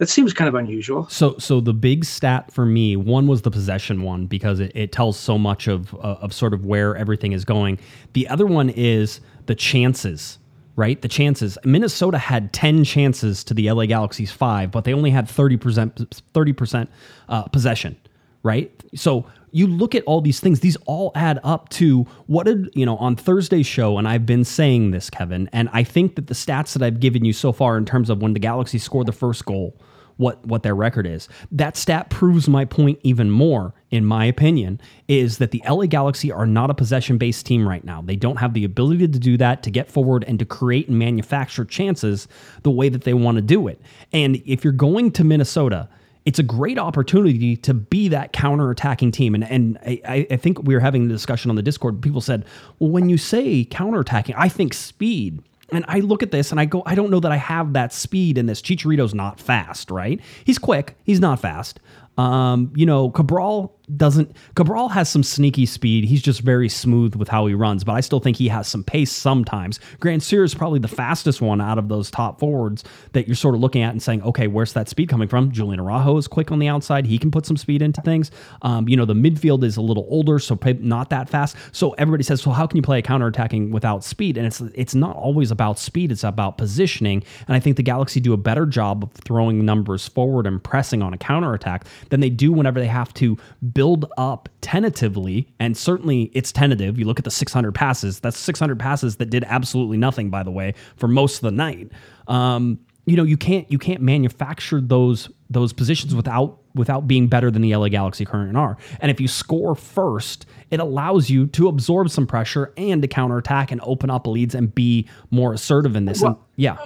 [0.00, 1.06] that seems kind of unusual.
[1.10, 4.92] So, so the big stat for me, one was the possession one because it, it
[4.92, 7.78] tells so much of uh, of sort of where everything is going.
[8.14, 10.38] The other one is the chances,
[10.74, 11.00] right?
[11.02, 11.58] The chances.
[11.64, 16.22] Minnesota had ten chances to the LA Galaxy's five, but they only had thirty percent
[16.32, 16.88] thirty percent
[17.28, 17.94] uh, possession,
[18.42, 18.72] right?
[18.94, 22.86] So you look at all these things; these all add up to what did you
[22.86, 26.34] know on Thursday's show, and I've been saying this, Kevin, and I think that the
[26.34, 29.12] stats that I've given you so far in terms of when the Galaxy scored the
[29.12, 29.76] first goal
[30.20, 31.28] what what their record is.
[31.50, 36.30] That stat proves my point even more, in my opinion, is that the LA Galaxy
[36.30, 38.02] are not a possession based team right now.
[38.02, 40.98] They don't have the ability to do that, to get forward and to create and
[40.98, 42.28] manufacture chances
[42.62, 43.80] the way that they want to do it.
[44.12, 45.88] And if you're going to Minnesota,
[46.26, 49.34] it's a great opportunity to be that counter-attacking team.
[49.34, 52.02] And and I, I think we were having a discussion on the Discord.
[52.02, 52.44] People said,
[52.78, 55.42] well, when you say counter-attacking, I think speed.
[55.72, 57.92] And I look at this and I go, I don't know that I have that
[57.92, 58.60] speed in this.
[58.60, 60.20] Chicharito's not fast, right?
[60.44, 60.96] He's quick.
[61.04, 61.80] He's not fast.
[62.18, 66.04] Um, you know, Cabral doesn't Cabral has some sneaky speed.
[66.04, 68.84] He's just very smooth with how he runs, but I still think he has some
[68.84, 69.80] pace sometimes.
[70.00, 73.60] Grandsir is probably the fastest one out of those top forwards that you're sort of
[73.60, 75.50] looking at and saying, okay, where's that speed coming from?
[75.50, 77.06] Julian Araujo is quick on the outside.
[77.06, 78.30] He can put some speed into things.
[78.62, 81.56] Um, you know, the midfield is a little older, so not that fast.
[81.72, 84.36] So everybody says, well, how can you play a counterattacking without speed?
[84.36, 87.22] And it's it's not always about speed, it's about positioning.
[87.48, 91.02] And I think the Galaxy do a better job of throwing numbers forward and pressing
[91.02, 93.36] on a counterattack than they do whenever they have to
[93.72, 93.79] build
[94.16, 95.48] up tentatively.
[95.58, 96.98] And certainly it's tentative.
[96.98, 100.50] You look at the 600 passes, that's 600 passes that did absolutely nothing, by the
[100.50, 101.90] way, for most of the night.
[102.28, 107.50] Um, you know, you can't you can't manufacture those those positions without without being better
[107.50, 108.76] than the LA Galaxy currently are.
[109.00, 113.72] And if you score first, it allows you to absorb some pressure and to counterattack
[113.72, 116.20] and open up leads and be more assertive in this.
[116.20, 116.76] Well, and, yeah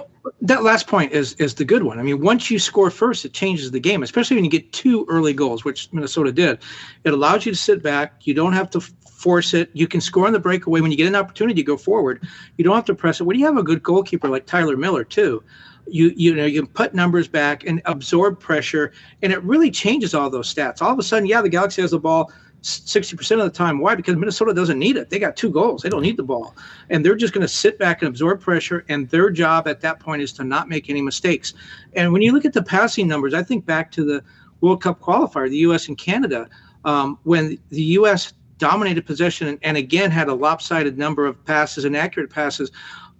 [0.41, 1.99] that last point is is the good one.
[1.99, 5.05] I mean, once you score first, it changes the game, especially when you get two
[5.09, 6.59] early goals, which Minnesota did.
[7.03, 8.25] It allows you to sit back.
[8.25, 9.69] You don't have to force it.
[9.73, 12.27] You can score on the breakaway when you get an opportunity to go forward.
[12.57, 13.23] You don't have to press it.
[13.23, 15.43] When you have a good goalkeeper like Tyler Miller too,
[15.87, 20.13] you you know you can put numbers back and absorb pressure, and it really changes
[20.13, 20.81] all those stats.
[20.81, 22.31] All of a sudden, yeah, the Galaxy has the ball
[22.65, 23.79] 60% of the time.
[23.79, 23.93] Why?
[23.93, 25.09] Because Minnesota doesn't need it.
[25.09, 25.83] They got two goals.
[25.83, 26.55] They don't need the ball.
[26.89, 28.83] And they're just going to sit back and absorb pressure.
[28.89, 31.53] And their job at that point is to not make any mistakes.
[31.93, 34.23] And when you look at the passing numbers, I think back to the
[34.61, 35.87] World Cup qualifier, the U.S.
[35.87, 36.49] and Canada,
[36.85, 38.33] um, when the U.S.
[38.57, 42.71] dominated possession and, and again had a lopsided number of passes and accurate passes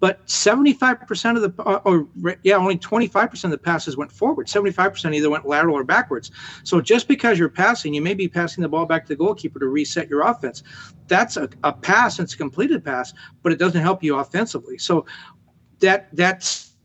[0.06, 2.08] but 75% of the, uh, or
[2.44, 4.46] yeah, only 25% of the passes went forward.
[4.46, 6.30] 75% either went lateral or backwards.
[6.64, 9.58] So just because you're passing, you may be passing the ball back to the goalkeeper
[9.58, 10.62] to reset your offense.
[11.08, 14.78] That's a, a pass, it's a completed pass, but it doesn't help you offensively.
[14.78, 15.08] So
[15.80, 16.76] that that's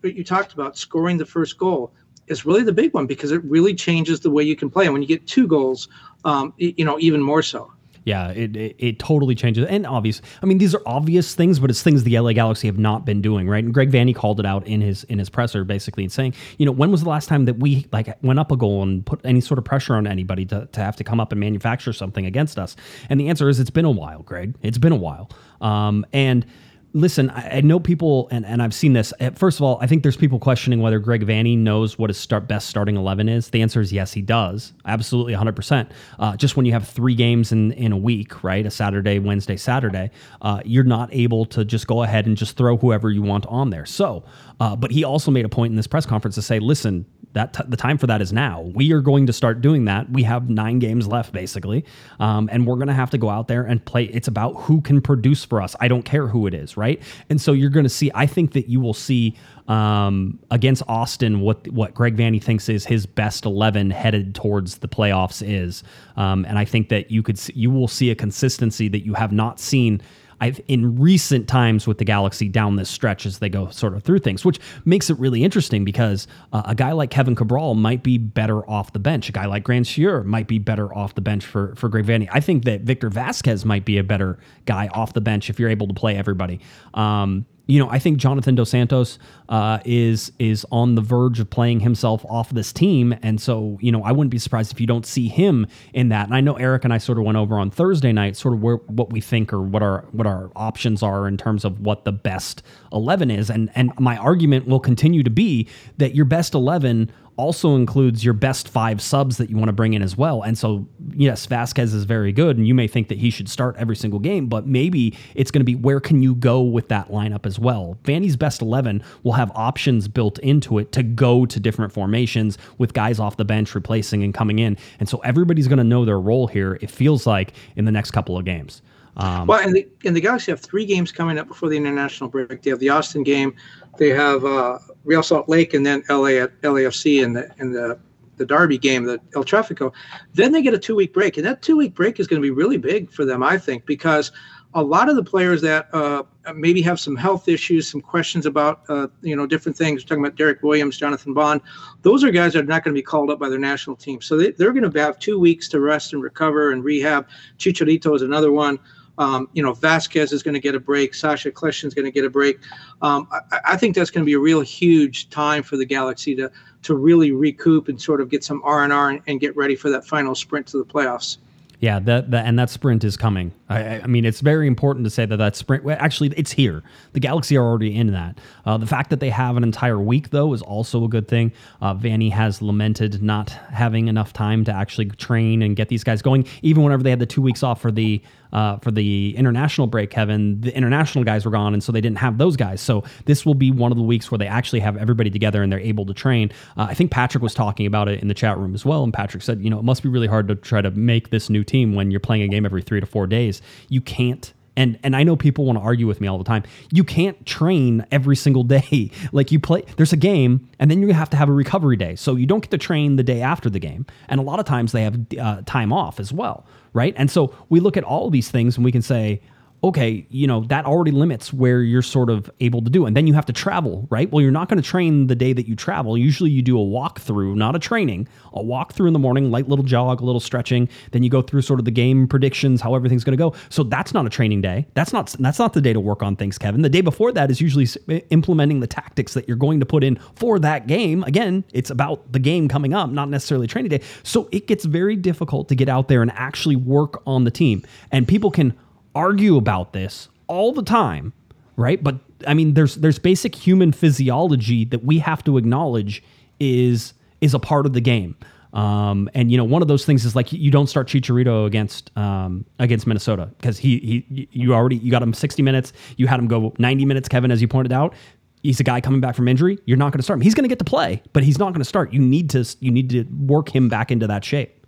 [0.00, 1.94] what you talked about, scoring the first goal
[2.26, 4.84] is really the big one because it really changes the way you can play.
[4.84, 5.88] And when you get two goals,
[6.26, 7.72] um, you know, even more so.
[8.06, 9.66] Yeah, it, it, it, totally changes.
[9.66, 12.78] And obvious, I mean, these are obvious things, but it's things the LA Galaxy have
[12.78, 13.64] not been doing, right?
[13.64, 16.66] And Greg Vanney called it out in his in his presser, basically, and saying, you
[16.66, 19.20] know, when was the last time that we like went up a goal and put
[19.24, 22.24] any sort of pressure on anybody to, to have to come up and manufacture something
[22.24, 22.76] against us?
[23.10, 24.54] And the answer is, it's been a while, Greg.
[24.62, 25.28] It's been a while.
[25.60, 26.46] Um, and
[26.96, 29.12] listen, I, I, know people, and, and I've seen this.
[29.34, 32.48] First of all, I think there's people questioning whether Greg Vanney knows what his start
[32.48, 33.50] best starting eleven is.
[33.50, 35.46] The answer is yes, he does, absolutely 100.
[35.46, 35.92] Uh, percent
[36.36, 40.10] Just when you have three games in in a week, right, a Saturday, Wednesday, Saturday,
[40.42, 43.70] uh, you're not able to just go ahead and just throw whoever you want on
[43.70, 43.86] there.
[43.86, 44.24] So,
[44.58, 47.04] uh, but he also made a point in this press conference to say, listen,
[47.36, 48.62] that t- the time for that is now.
[48.62, 50.10] We are going to start doing that.
[50.10, 51.84] We have nine games left, basically,
[52.18, 54.04] um, and we're going to have to go out there and play.
[54.04, 55.76] It's about who can produce for us.
[55.78, 57.00] I don't care who it is, right?
[57.28, 58.10] And so you're going to see.
[58.14, 59.36] I think that you will see
[59.68, 64.88] um, against Austin what what Greg Vanney thinks is his best eleven headed towards the
[64.88, 65.82] playoffs is,
[66.16, 69.12] um, and I think that you could see, you will see a consistency that you
[69.14, 70.00] have not seen
[70.40, 74.02] I've in recent times with the Galaxy down this stretch as they go sort of
[74.02, 78.02] through things, which makes it really interesting because uh, a guy like Kevin Cabral might
[78.02, 79.28] be better off the bench.
[79.28, 82.28] A guy like Grandsir might be better off the bench for for Greg Vanney.
[82.30, 85.70] I think that Victor Vasquez might be a better guy off the bench if you're
[85.70, 86.60] able to play everybody.
[86.94, 91.50] Um, you know, I think Jonathan Dos Santos uh, is is on the verge of
[91.50, 94.86] playing himself off this team, and so you know, I wouldn't be surprised if you
[94.86, 96.26] don't see him in that.
[96.26, 98.62] And I know Eric and I sort of went over on Thursday night, sort of
[98.62, 102.04] where what we think or what our what our options are in terms of what
[102.04, 106.54] the best eleven is, and and my argument will continue to be that your best
[106.54, 110.42] eleven also includes your best five subs that you want to bring in as well.
[110.42, 113.76] And so, yes, Vasquez is very good, and you may think that he should start
[113.78, 117.10] every single game, but maybe it's going to be where can you go with that
[117.10, 117.98] lineup as well.
[118.04, 122.94] Vanney's best 11 will have options built into it to go to different formations with
[122.94, 124.76] guys off the bench replacing and coming in.
[124.98, 128.12] And so everybody's going to know their role here, it feels like, in the next
[128.12, 128.82] couple of games.
[129.18, 132.28] Um, well, and the, and the Galaxy have three games coming up before the international
[132.28, 132.62] break.
[132.62, 133.54] They have the Austin game,
[133.98, 137.98] they have uh, Real Salt Lake, and then LA at LAFC in the in the
[138.36, 139.92] the Derby game, the El Tráfico.
[140.34, 142.46] Then they get a two week break, and that two week break is going to
[142.46, 144.30] be really big for them, I think, because
[144.74, 146.22] a lot of the players that uh,
[146.54, 150.02] maybe have some health issues, some questions about uh, you know different things.
[150.02, 151.62] We're talking about Derrick Williams, Jonathan Bond.
[152.02, 154.20] Those are guys that are not going to be called up by their national team,
[154.20, 157.26] so they, they're going to have two weeks to rest and recover and rehab.
[157.58, 158.78] Chicharito is another one.
[159.18, 161.14] Um, you know, Vasquez is going to get a break.
[161.14, 162.58] Sacha Kljestan is going to get a break.
[163.02, 166.34] Um, I, I, think that's going to be a real huge time for the Galaxy
[166.36, 166.50] to
[166.82, 169.90] to really recoup and sort of get some R and R and get ready for
[169.90, 171.38] that final sprint to the playoffs.
[171.80, 173.52] Yeah, that, that and that sprint is coming.
[173.68, 175.82] I, I- mean, it's very important to say that that sprint.
[175.84, 176.82] well, Actually, it's here.
[177.12, 178.38] The Galaxy are already in that.
[178.64, 181.52] Uh, the fact that they have an entire week, though, is also a good thing.
[181.80, 186.22] Uh, Vanney has lamented not having enough time to actually train and get these guys
[186.22, 186.46] going.
[186.62, 190.08] Even whenever they had the two weeks off for the uh, for the international break,
[190.08, 192.80] Kevin, the international guys were gone, and so they didn't have those guys.
[192.80, 195.70] So this will be one of the weeks where they actually have everybody together and
[195.70, 196.52] they're able to train.
[196.76, 199.12] Uh, I think Patrick was talking about it in the chat room as well, and
[199.12, 201.64] Patrick said, you know, it must be really hard to try to make this new
[201.64, 203.55] team when you're playing a game every three to four days.
[203.88, 204.52] You can't.
[204.76, 206.62] And, and I know people want to argue with me all the time.
[206.92, 209.10] You can't train every single day.
[209.32, 212.14] Like you play, there's a game, and then you have to have a recovery day.
[212.16, 214.06] So you don't get to train the day after the game.
[214.28, 217.14] And a lot of times they have uh, time off as well, right?
[217.16, 219.40] And so we look at all these things and we can say,
[219.84, 223.06] okay, you know, that already limits where you're sort of able to do.
[223.06, 224.30] And then you have to travel, right?
[224.30, 226.16] Well, you're not going to train the day that you travel.
[226.16, 229.84] Usually you do a walkthrough, not a training, a walkthrough in the morning, light little
[229.84, 230.88] jog, a little stretching.
[231.12, 233.54] Then you go through sort of the game predictions, how everything's going to go.
[233.68, 234.86] So that's not a training day.
[234.94, 236.82] That's not that's not the day to work on things, Kevin.
[236.82, 237.86] The day before that is usually
[238.30, 241.22] implementing the tactics that you're going to put in for that game.
[241.24, 244.00] Again, it's about the game coming up, not necessarily training day.
[244.22, 247.84] So it gets very difficult to get out there and actually work on the team.
[248.10, 248.74] And people can
[249.16, 251.32] argue about this all the time,
[251.76, 252.02] right?
[252.02, 256.22] But I mean, there's there's basic human physiology that we have to acknowledge
[256.60, 258.36] is is a part of the game.
[258.72, 262.16] Um, and you know, one of those things is like you don't start Chicharito against
[262.16, 265.92] um, against Minnesota because he he you already you got him 60 minutes.
[266.18, 268.14] You had him go 90 minutes, Kevin, as you pointed out.
[268.62, 269.78] He's a guy coming back from injury.
[269.86, 270.40] You're not going to start him.
[270.42, 272.12] He's going to get to play, but he's not going to start.
[272.12, 274.84] You need to you need to work him back into that shape.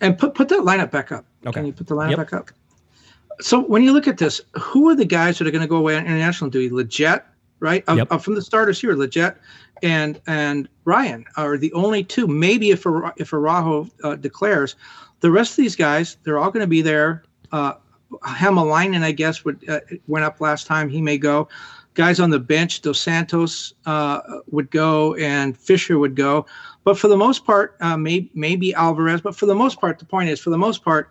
[0.00, 1.24] And put put that lineup back up.
[1.46, 1.52] Okay.
[1.60, 2.18] Can you put the lineup Yep.
[2.18, 2.50] back up?
[3.42, 5.76] So when you look at this, who are the guys that are going to go
[5.76, 6.70] away on international duty?
[6.70, 7.22] Lletget,
[7.60, 7.84] right?
[7.88, 8.10] Yep.
[8.10, 9.36] of- from the starters here, Lletget
[9.82, 12.26] and and Ryan are the only two.
[12.26, 14.76] Maybe if if Araujo uh, declares,
[15.20, 17.24] the rest of these guys, they're all going to be there.
[17.50, 17.74] Uh,
[18.24, 20.88] Hamalainen, I guess, would uh, went up last time.
[20.88, 21.48] He may go.
[21.94, 26.46] Guys on the bench, Dos Santos uh, would go, and Fisher would go.
[26.84, 29.20] But for the most part, uh, may, maybe Alvarez.
[29.20, 31.10] But for the most part, the point is, for the most part,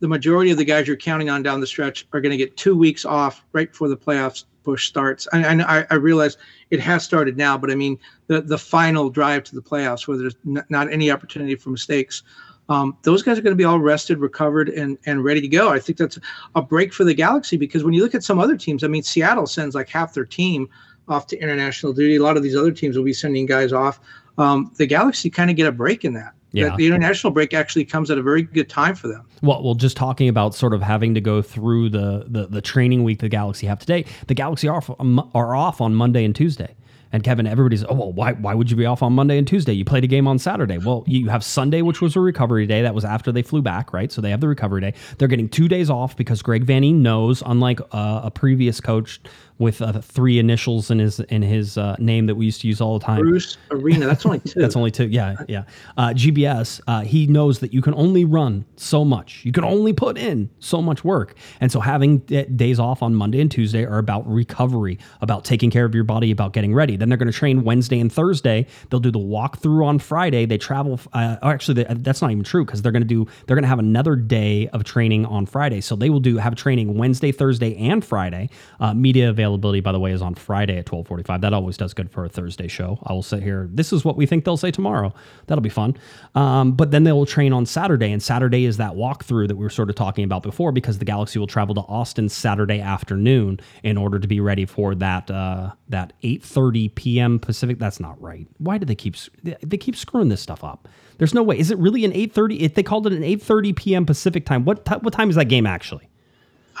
[0.00, 2.56] the majority of the guys you're counting on down the stretch are going to get
[2.56, 5.26] two weeks off right before the playoffs push starts.
[5.32, 6.36] And, I, I realize
[6.70, 10.16] it has started now, but I mean the the final drive to the playoffs where
[10.16, 12.22] there's n- not any opportunity for mistakes.
[12.68, 15.70] Um, those guys are going to be all rested, recovered, and and ready to go.
[15.70, 16.18] I think that's
[16.54, 19.02] a break for the Galaxy because when you look at some other teams, I mean
[19.02, 20.68] Seattle sends like half their team
[21.08, 22.16] off to international duty.
[22.16, 24.00] A lot of these other teams will be sending guys off.
[24.38, 26.34] Um, the Galaxy kind of get a break in that.
[26.52, 26.70] Yeah.
[26.70, 29.26] That the international break actually comes at a very good time for them.
[29.42, 33.04] Well, well, just talking about sort of having to go through the the, the training
[33.04, 34.04] week the Galaxy have today.
[34.26, 36.74] The Galaxy are off, um, are off on Monday and Tuesday.
[37.12, 39.72] And Kevin, everybody's oh well, why why would you be off on Monday and Tuesday?
[39.72, 40.78] You played a game on Saturday.
[40.78, 42.82] Well, you have Sunday, which was a recovery day.
[42.82, 44.12] That was after they flew back, right?
[44.12, 44.94] So they have the recovery day.
[45.18, 49.20] They're getting two days off because Greg Vanney knows, unlike uh, a previous coach
[49.60, 52.80] with uh, three initials in his in his uh, name that we used to use
[52.80, 53.20] all the time.
[53.20, 54.06] Bruce Arena.
[54.06, 54.54] That's only two.
[54.60, 55.06] That's only two.
[55.06, 55.64] Yeah, yeah.
[55.96, 59.42] Uh, GBS, uh, he knows that you can only run so much.
[59.44, 61.34] You can only put in so much work.
[61.60, 65.70] And so having d- days off on Monday and Tuesday are about recovery, about taking
[65.70, 66.96] care of your body, about getting ready.
[66.96, 68.66] Then they're going to train Wednesday and Thursday.
[68.88, 70.46] They'll do the walkthrough on Friday.
[70.46, 70.98] They travel.
[71.12, 73.26] Uh, oh, actually, they- that's not even true because they're going to do.
[73.46, 75.82] They're going to have another day of training on Friday.
[75.82, 78.48] So they will do have training Wednesday, Thursday, and Friday.
[78.80, 81.40] Uh, media availability, by the way, is on Friday at twelve forty-five.
[81.40, 82.98] That always does good for a Thursday show.
[83.04, 83.68] I will sit here.
[83.72, 85.12] This is what we think they'll say tomorrow.
[85.46, 85.96] That'll be fun.
[86.34, 89.64] Um, but then they will train on Saturday, and Saturday is that walkthrough that we
[89.64, 93.60] were sort of talking about before, because the Galaxy will travel to Austin Saturday afternoon
[93.82, 97.38] in order to be ready for that uh, that eight thirty p.m.
[97.38, 97.78] Pacific.
[97.78, 98.46] That's not right.
[98.58, 100.88] Why do they keep they keep screwing this stuff up?
[101.18, 101.58] There's no way.
[101.58, 102.60] Is it really an eight thirty?
[102.60, 104.06] If they called it an eight thirty p.m.
[104.06, 106.08] Pacific time, what ti- what time is that game actually?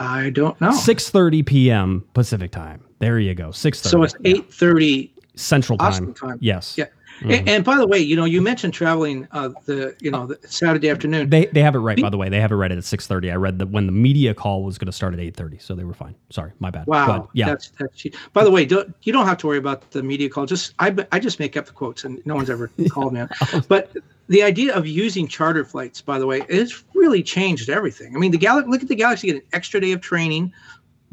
[0.00, 0.72] I don't know.
[0.72, 2.04] Six thirty p.m.
[2.14, 2.82] Pacific time.
[2.98, 3.50] There you go.
[3.50, 3.90] Six thirty.
[3.90, 5.88] so it's eight thirty Central time.
[5.88, 6.38] Austin time.
[6.40, 6.76] Yes.
[6.76, 6.86] Yeah.
[7.22, 10.38] And, and by the way, you know, you mentioned traveling uh, the you know the
[10.48, 11.28] Saturday afternoon.
[11.30, 12.28] They they have it right by the way.
[12.28, 13.30] They have it right at six thirty.
[13.30, 15.74] I read that when the media call was going to start at eight thirty, so
[15.74, 16.14] they were fine.
[16.30, 16.86] Sorry, my bad.
[16.86, 17.46] Wow, Yeah.
[17.46, 18.16] that's that's cheap.
[18.32, 20.46] By the way, don't, you don't have to worry about the media call.
[20.46, 23.28] Just I I just make up the quotes, and no one's ever called me on.
[23.68, 23.94] But
[24.28, 28.14] the idea of using charter flights, by the way, it's really changed everything.
[28.16, 30.52] I mean, the Gal- look at the Galaxy get an extra day of training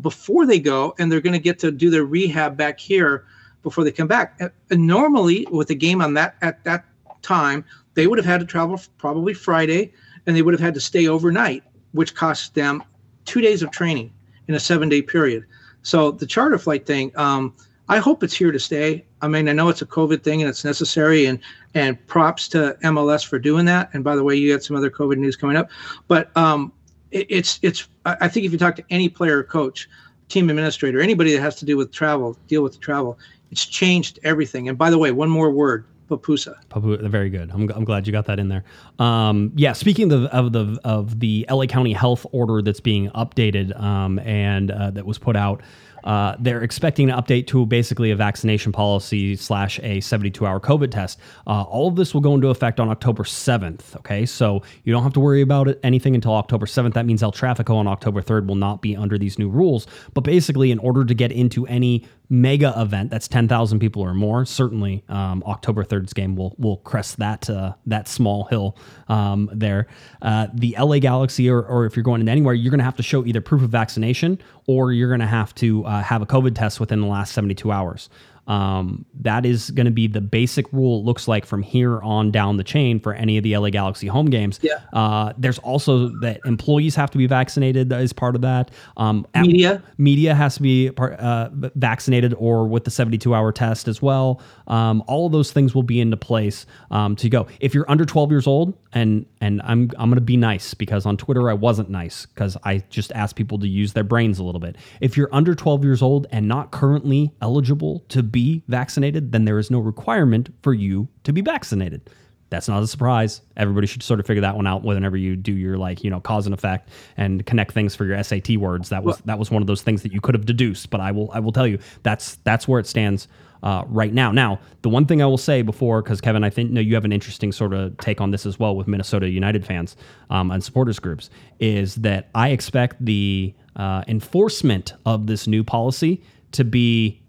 [0.02, 3.26] before they go, and they're going to get to do their rehab back here
[3.63, 4.36] before they come back.
[4.39, 6.86] And- and normally, with a game on that at that
[7.22, 9.91] time, they would have had to travel probably Friday,
[10.26, 12.84] and they would have had to stay overnight, which costs them
[13.26, 14.12] two days of training
[14.48, 15.46] in a seven-day period.
[15.82, 17.54] So the charter flight thing, um,
[17.89, 19.06] I hope it's here to stay.
[19.22, 21.39] I mean, I know it's a COVID thing and it's necessary, and
[21.74, 23.89] and props to MLS for doing that.
[23.93, 25.70] And by the way, you got some other COVID news coming up,
[26.08, 26.71] but um,
[27.12, 27.88] it, it's it's.
[28.06, 29.90] I think if you talk to any player, coach,
[30.29, 33.17] team administrator, anybody that has to do with travel, deal with the travel,
[33.52, 34.69] it's changed everything.
[34.69, 36.56] And by the way, one more word, papusa.
[36.69, 37.52] Papu, very good.
[37.52, 38.63] I'm, I'm glad you got that in there.
[39.00, 43.79] Um, yeah, speaking of, of the of the LA County Health Order that's being updated
[43.79, 45.62] um, and uh, that was put out,
[46.04, 50.89] uh, they're expecting an update to basically a vaccination policy slash a 72 hour COVID
[50.89, 51.19] test.
[51.45, 53.95] Uh, all of this will go into effect on October 7th.
[53.98, 56.93] Okay, so you don't have to worry about it, anything until October 7th.
[56.93, 59.85] That means El Trafico on October 3rd will not be under these new rules.
[60.13, 64.46] But basically, in order to get into any mega event that's 10,000 people or more,
[64.46, 69.88] certainly um, October 3rd's game will will crest that uh, that small hill um, there.
[70.21, 72.98] Uh, the LA Galaxy, or, or if you're going into anywhere, you're going to have
[72.98, 76.25] to show either proof of vaccination or you're going to have to uh, have a
[76.25, 78.10] COVID test within the last 72 hours.
[78.48, 81.00] Um, that is going to be the basic rule.
[81.00, 84.08] It looks like from here on down the chain for any of the LA Galaxy
[84.08, 84.60] home games.
[84.62, 84.79] Yeah.
[84.93, 88.71] Uh, there's also that employees have to be vaccinated as part of that.
[88.95, 89.83] Um, Media.
[89.98, 94.41] media has to be part, uh, vaccinated or with the 72 hour test as well.
[94.67, 97.48] Um, all of those things will be into place um, to go.
[97.60, 101.17] If you're under 12 years old, and and I'm I'm gonna be nice because on
[101.17, 104.62] Twitter I wasn't nice because I just asked people to use their brains a little
[104.62, 104.77] bit.
[105.02, 108.37] If you're under 12 years old and not currently eligible to be
[108.67, 112.10] vaccinated, then there is no requirement for you to be vaccinated.
[112.50, 113.42] That's not a surprise.
[113.58, 116.21] Everybody should sort of figure that one out whenever you do your like, you know,
[116.21, 118.90] cause and effect and connect things for your SAT words.
[118.90, 121.12] That was that was one of those things that you could have deduced, but I
[121.12, 123.27] will I will tell you that's that's where it stands
[123.63, 124.31] uh, right now.
[124.31, 127.06] Now, the one thing I will say before, because Kevin, I think no, you have
[127.06, 129.98] an interesting sort of take on this as well with Minnesota United fans
[130.29, 131.29] um, and supporters groups,
[131.60, 136.21] is that I expect the uh, enforcement of this new policy
[136.54, 137.21] to be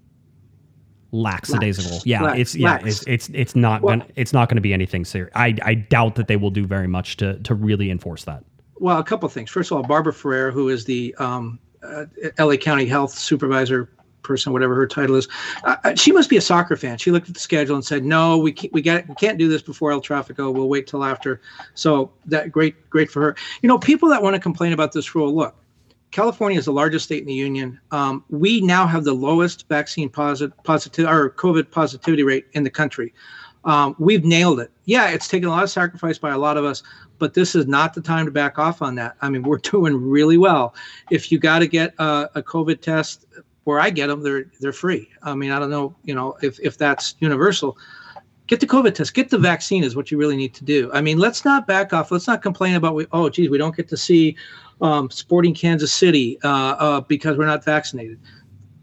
[1.13, 1.93] lackadaisical.
[1.93, 2.07] Lax.
[2.07, 2.39] Yeah, Lax.
[2.39, 2.85] it's yeah, Lax.
[2.87, 5.33] it's it's it's not Well- gonna it's not going to be anything serious.
[5.35, 8.45] I I doubt that they will do very much to to really enforce that.
[8.81, 9.51] Well, a couple of things.
[9.51, 12.05] First of all, Barbara Ferrer, who is the um, uh,
[12.39, 13.91] LA County Health Supervisor
[14.23, 15.27] person, whatever her title is,
[15.65, 16.99] uh, uh, she must be a soccer fan.
[16.99, 19.49] She looked at the schedule and said, "No, we can't, we got we can't do
[19.49, 20.53] this before El Trafico.
[20.55, 21.41] We'll wait till after."
[21.75, 23.37] So that great great for her.
[23.63, 25.55] You know, people that want to complain about this rule, look.
[26.11, 27.79] California is the largest state in the union.
[27.91, 33.13] Um, we now have the lowest vaccine positive, or COVID positivity rate in the country.
[33.65, 34.71] Um, we've nailed it.
[34.85, 36.83] Yeah, it's taken a lot of sacrifice by a lot of us,
[37.19, 39.17] but this is not the time to back off on that.
[39.21, 40.75] I mean, we're doing really well.
[41.11, 43.27] If you got to get a, a COVID test,
[43.65, 45.11] where I get them, they're they're free.
[45.23, 47.77] I mean, I don't know, you know, if if that's universal.
[48.47, 49.13] Get the COVID test.
[49.13, 50.91] Get the vaccine is what you really need to do.
[50.95, 52.11] I mean, let's not back off.
[52.11, 53.07] Let's not complain about we.
[53.13, 54.39] Oh, geez, we don't get to see
[54.81, 58.21] um, Sporting Kansas City uh, uh, because we're not vaccinated.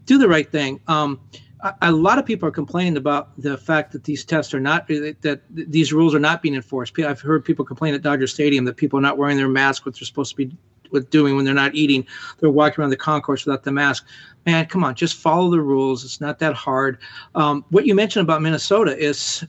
[0.04, 0.80] Do the right thing.
[0.86, 1.20] Um,
[1.60, 4.86] a, a lot of people are complaining about the fact that these tests are not
[4.88, 6.98] that these rules are not being enforced.
[6.98, 9.94] I've heard people complain at Dodger Stadium that people are not wearing their masks, what
[9.94, 10.56] they're supposed to be
[10.92, 12.06] with doing when they're not eating.
[12.38, 14.06] They're walking around the concourse without the mask.
[14.46, 16.04] Man, come on, just follow the rules.
[16.04, 16.98] It's not that hard.
[17.34, 19.44] Um, what you mentioned about Minnesota is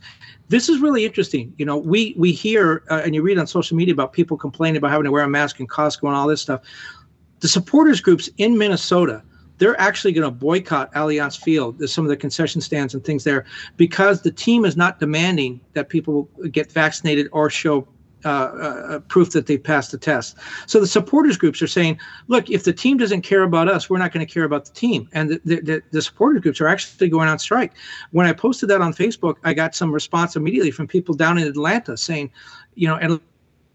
[0.49, 1.53] this is really interesting.
[1.57, 4.77] You know, we we hear uh, and you read on social media about people complaining
[4.77, 6.61] about having to wear a mask in Costco and all this stuff.
[7.39, 9.21] The supporters groups in Minnesota,
[9.57, 11.87] they're actually going to boycott Allianz Field.
[11.87, 15.89] Some of the concession stands and things there because the team is not demanding that
[15.89, 17.87] people get vaccinated or show
[18.27, 20.37] uh, uh, proof that they passed the test.
[20.65, 23.99] So the supporters groups are saying, look, if the team doesn't care about us, we're
[23.99, 25.07] not going to care about the team.
[25.13, 27.73] And the, the, the, the supporters groups are actually going on strike.
[28.11, 31.47] When I posted that on Facebook, I got some response immediately from people down in
[31.47, 32.31] Atlanta saying,
[32.75, 33.21] you know, Atlanta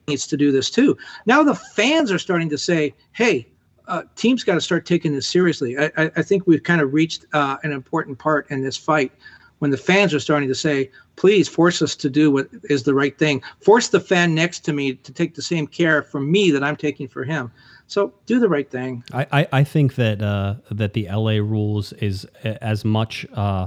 [0.07, 0.97] needs to do this too.
[1.27, 3.49] Now the fans are starting to say, hey,
[3.89, 5.79] uh, teams got to start taking this seriously.
[5.79, 9.13] I, I, I think we've kind of reached uh, an important part in this fight
[9.61, 12.95] when the fans are starting to say, please force us to do what is the
[12.95, 13.43] right thing.
[13.61, 16.77] Force the fan next to me to take the same care for me that I'm
[16.77, 17.51] taking for him.
[17.87, 19.05] So do the right thing.
[19.13, 23.67] I, I, I think that uh, that the LA rules is as much uh,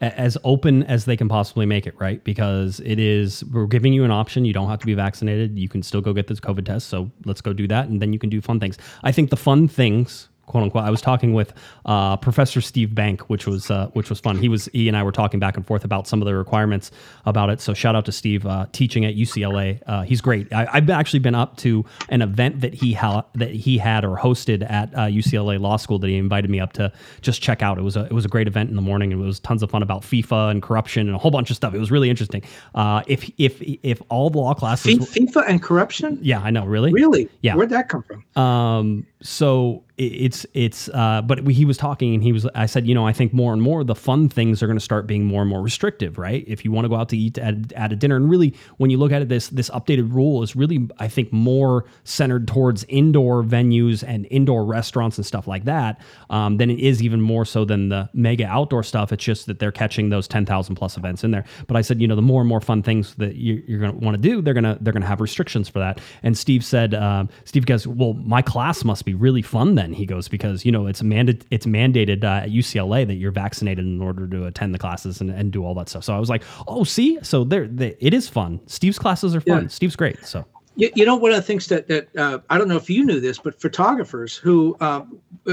[0.00, 2.22] as open as they can possibly make it, right?
[2.22, 4.44] Because it is we're giving you an option.
[4.44, 5.58] You don't have to be vaccinated.
[5.58, 6.88] You can still go get this COVID test.
[6.88, 8.78] So let's go do that, and then you can do fun things.
[9.02, 10.28] I think the fun things.
[10.48, 11.52] "Quote unquote." I was talking with
[11.86, 14.36] uh, Professor Steve Bank, which was uh, which was fun.
[14.38, 16.90] He was he and I were talking back and forth about some of the requirements
[17.26, 17.60] about it.
[17.60, 19.80] So shout out to Steve uh, teaching at UCLA.
[19.86, 20.52] Uh, he's great.
[20.52, 24.16] I, I've actually been up to an event that he ha- that he had or
[24.16, 27.78] hosted at uh, UCLA Law School that he invited me up to just check out.
[27.78, 29.12] It was a it was a great event in the morning.
[29.12, 31.74] It was tons of fun about FIFA and corruption and a whole bunch of stuff.
[31.74, 32.42] It was really interesting.
[32.74, 36.18] Uh, if if if all the law classes, FIFA and corruption?
[36.22, 37.28] yeah, I know, really, Really?
[37.42, 37.54] Yeah.
[37.54, 38.42] Where'd that come from?
[38.42, 42.94] um, so it's it's uh but he was talking and he was i said you
[42.94, 45.42] know i think more and more the fun things are going to start being more
[45.42, 46.44] and more restrictive right?
[46.46, 48.90] If you want to go out to eat at, at a dinner and really when
[48.90, 52.84] you look at it this this updated rule is really i think more centered towards
[52.84, 56.00] indoor venues and indoor restaurants and stuff like that
[56.30, 59.12] um, than it is even more so than the mega outdoor stuff.
[59.12, 61.44] It's just that they're catching those 10000 plus events in there.
[61.66, 63.98] But i said you know the more and more fun things that you, you're going
[63.98, 66.00] to want to do they're going to they're to have restrictions for that.
[66.22, 70.06] And steve said um, steve goes well my class must be really fun then he
[70.06, 74.00] goes because you know it's mandated it's mandated uh, at ucla that you're vaccinated in
[74.00, 76.04] order to attend the classes and, and do all that stuff.
[76.04, 77.18] So i was like oh see?
[77.22, 78.60] So there they, it is fun.
[78.66, 79.62] Steve's classes are fun.
[79.62, 79.68] Yeah.
[79.68, 80.44] steve's great so.
[80.78, 83.04] You, you know, one of the things that that uh, I don't know if you
[83.04, 85.02] knew this, but photographers who, uh,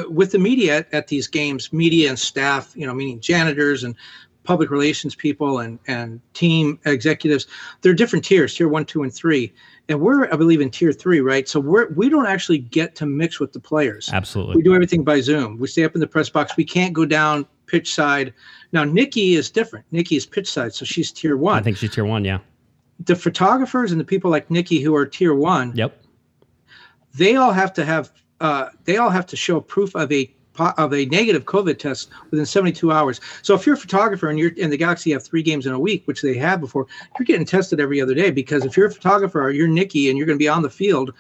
[0.08, 3.96] with the media at, at these games, media and staff, you know, meaning janitors and
[4.44, 7.48] public relations people and and team executives,
[7.82, 9.52] there are different tiers: tier one, two, and three.
[9.88, 11.48] And we're, I believe, in tier three, right?
[11.48, 14.10] So we're we don't actually get to mix with the players.
[14.12, 15.60] absolutely We do everything by Zoom.
[15.60, 16.58] We stay up in the press box.
[16.58, 18.34] We can't go down pitch side.
[18.72, 19.86] Now Nikki is different.
[19.92, 21.60] Nikki is pitch side, so she's tier one.
[21.60, 22.40] i think she's tier one yeah
[23.06, 26.02] the photographers and the people like Nikki who are tier one, yep
[27.14, 28.12] they all have to have
[28.42, 32.46] uh, they all have to show proof of a of a negative COVID test within
[32.46, 33.22] 72 hours.
[33.42, 35.80] So if you're a photographer and you're in the Galaxy have three games in a
[35.80, 36.88] week, which they have before,
[37.18, 40.18] you're getting tested every other day because if you're a photographer or you're Nikki and
[40.18, 41.14] you're going to be on the field,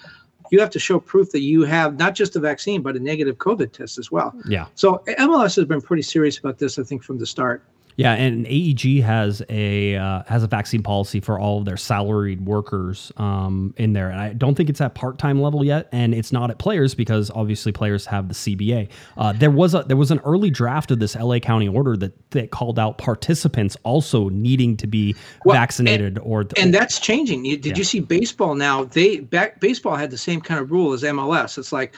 [0.52, 3.38] you have to show proof that you have not just a vaccine but a negative
[3.38, 4.34] COVID test as well.
[4.48, 7.64] yeah So MLS has been pretty serious about this, I think, from the start.
[7.98, 12.46] Yeah, and AEG has a uh, has a vaccine policy for all of their salaried
[12.46, 16.14] workers um, in there, and I don't think it's at part time level yet, and
[16.14, 18.90] it's not at players because obviously players have the CBA.
[19.18, 22.32] Uh, there was a there was an early draft of this LA County order that
[22.32, 25.16] that called out participants also needing to be
[25.46, 27.46] Well, vaccinated or and that's changing.
[27.46, 28.84] You, did you see baseball now?
[28.84, 31.58] They back baseball had the same kind of rule as MLS.
[31.58, 31.96] It's like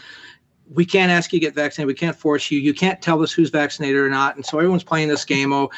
[0.73, 1.87] we can't ask you to get vaccinated.
[1.87, 2.59] We can't force you.
[2.59, 4.35] You can't tell us who's vaccinated or not.
[4.35, 5.53] And so everyone's playing this game.
[5.53, 5.69] Oh,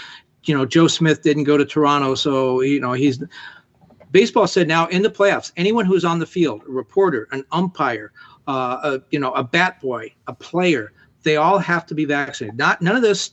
[0.43, 3.23] you know, Joe Smith didn't go to Toronto, so you know he's.
[4.11, 8.11] Baseball said now in the playoffs, anyone who's on the field, a reporter, an umpire,
[8.47, 12.57] uh, a, you know, a bat boy, a player, they all have to be vaccinated.
[12.57, 13.31] Not none of this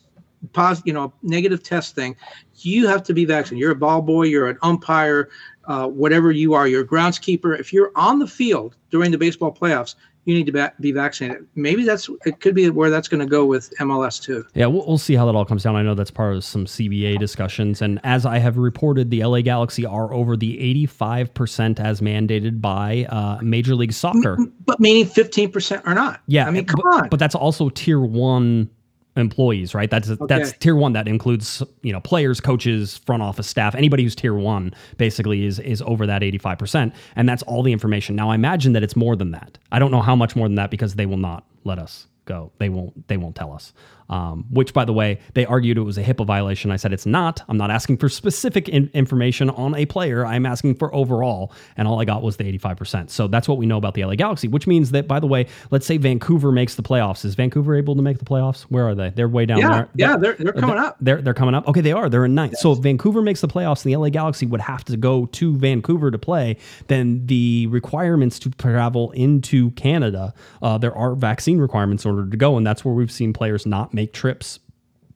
[0.53, 2.15] positive, you know, negative test thing.
[2.57, 3.59] You have to be vaccinated.
[3.59, 4.23] You're a ball boy.
[4.23, 5.29] You're an umpire,
[5.65, 6.67] uh, whatever you are.
[6.67, 7.59] You're a groundskeeper.
[7.59, 9.95] If you're on the field during the baseball playoffs,
[10.27, 11.47] you need to ba- be vaccinated.
[11.55, 12.41] Maybe that's it.
[12.41, 14.45] Could be where that's going to go with MLS too.
[14.53, 15.77] Yeah, we'll, we'll see how that all comes down.
[15.77, 17.81] I know that's part of some CBA discussions.
[17.81, 23.07] And as I have reported, the LA Galaxy are over the 85% as mandated by
[23.09, 24.37] uh, Major League Soccer.
[24.65, 26.19] But meaning 15% or not.
[26.27, 27.09] Yeah, I mean, come but, on.
[27.09, 28.69] But that's also tier one
[29.17, 29.89] employees, right?
[29.89, 30.93] That's that's tier one.
[30.93, 35.59] That includes you know players, coaches, front office staff, anybody who's tier one basically is
[35.59, 38.15] is over that eighty five percent, and that's all the information.
[38.15, 39.57] Now I imagine that it's more than that.
[39.71, 42.51] I don't know how much more than that because they will not let us go.
[42.59, 43.07] They won't.
[43.07, 43.73] They won't tell us.
[44.09, 46.71] Um, which, by the way, they argued it was a HIPAA violation.
[46.71, 47.43] I said it's not.
[47.49, 50.25] I'm not asking for specific in- information on a player.
[50.25, 53.09] I'm asking for overall, and all I got was the 85%.
[53.09, 54.47] So that's what we know about the LA Galaxy.
[54.47, 57.25] Which means that, by the way, let's say Vancouver makes the playoffs.
[57.25, 58.61] Is Vancouver able to make the playoffs?
[58.63, 59.09] Where are they?
[59.09, 59.89] They're way down yeah, there.
[59.95, 60.97] yeah, they're they're coming they're, up.
[61.01, 61.67] They're they're coming up.
[61.67, 62.09] Okay, they are.
[62.09, 62.57] They're in ninth.
[62.57, 65.55] So if Vancouver makes the playoffs, and the LA Galaxy would have to go to
[65.57, 66.57] Vancouver to play.
[66.87, 72.37] Then the requirements to travel into Canada, uh, there are vaccine requirements in order to
[72.37, 74.59] go, and that's where we've seen players not make trips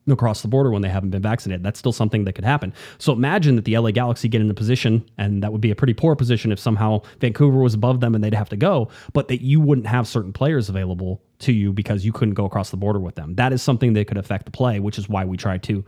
[0.09, 1.63] across the border when they haven't been vaccinated.
[1.63, 2.73] That's still something that could happen.
[2.97, 5.75] So imagine that the LA Galaxy get in a position, and that would be a
[5.75, 9.27] pretty poor position if somehow Vancouver was above them and they'd have to go, but
[9.27, 12.77] that you wouldn't have certain players available to you because you couldn't go across the
[12.77, 13.35] border with them.
[13.35, 15.85] That is something that could affect the play, which is why we try to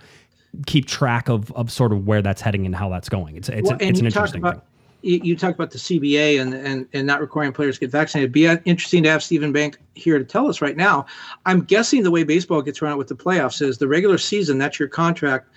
[0.68, 3.36] keep track of of sort of where that's heading and how that's going.
[3.36, 4.62] It's it's, Well, it's an interesting about, thing.
[5.06, 8.36] You, talked about the CBA and, and and not requiring players to get vaccinated.
[8.36, 11.06] It'd Be interesting to have Stephen Bank here to tell us right now.
[11.46, 14.58] I'm guessing the way baseball gets around with the playoffs is the regular season.
[14.58, 15.50] That's your contract.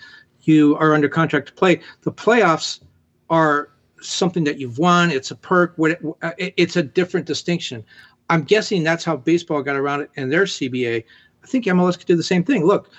[0.42, 1.80] You are under contract to play.
[2.02, 2.80] The playoffs
[3.30, 3.70] are
[4.00, 5.10] something that you've won.
[5.12, 5.76] It's a perk.
[5.78, 7.84] Uh, it- it's a different distinction.
[8.28, 11.04] I'm guessing that's how baseball got around it in their CBA.
[11.44, 12.64] I think MLS could do the same thing.
[12.66, 12.90] Look,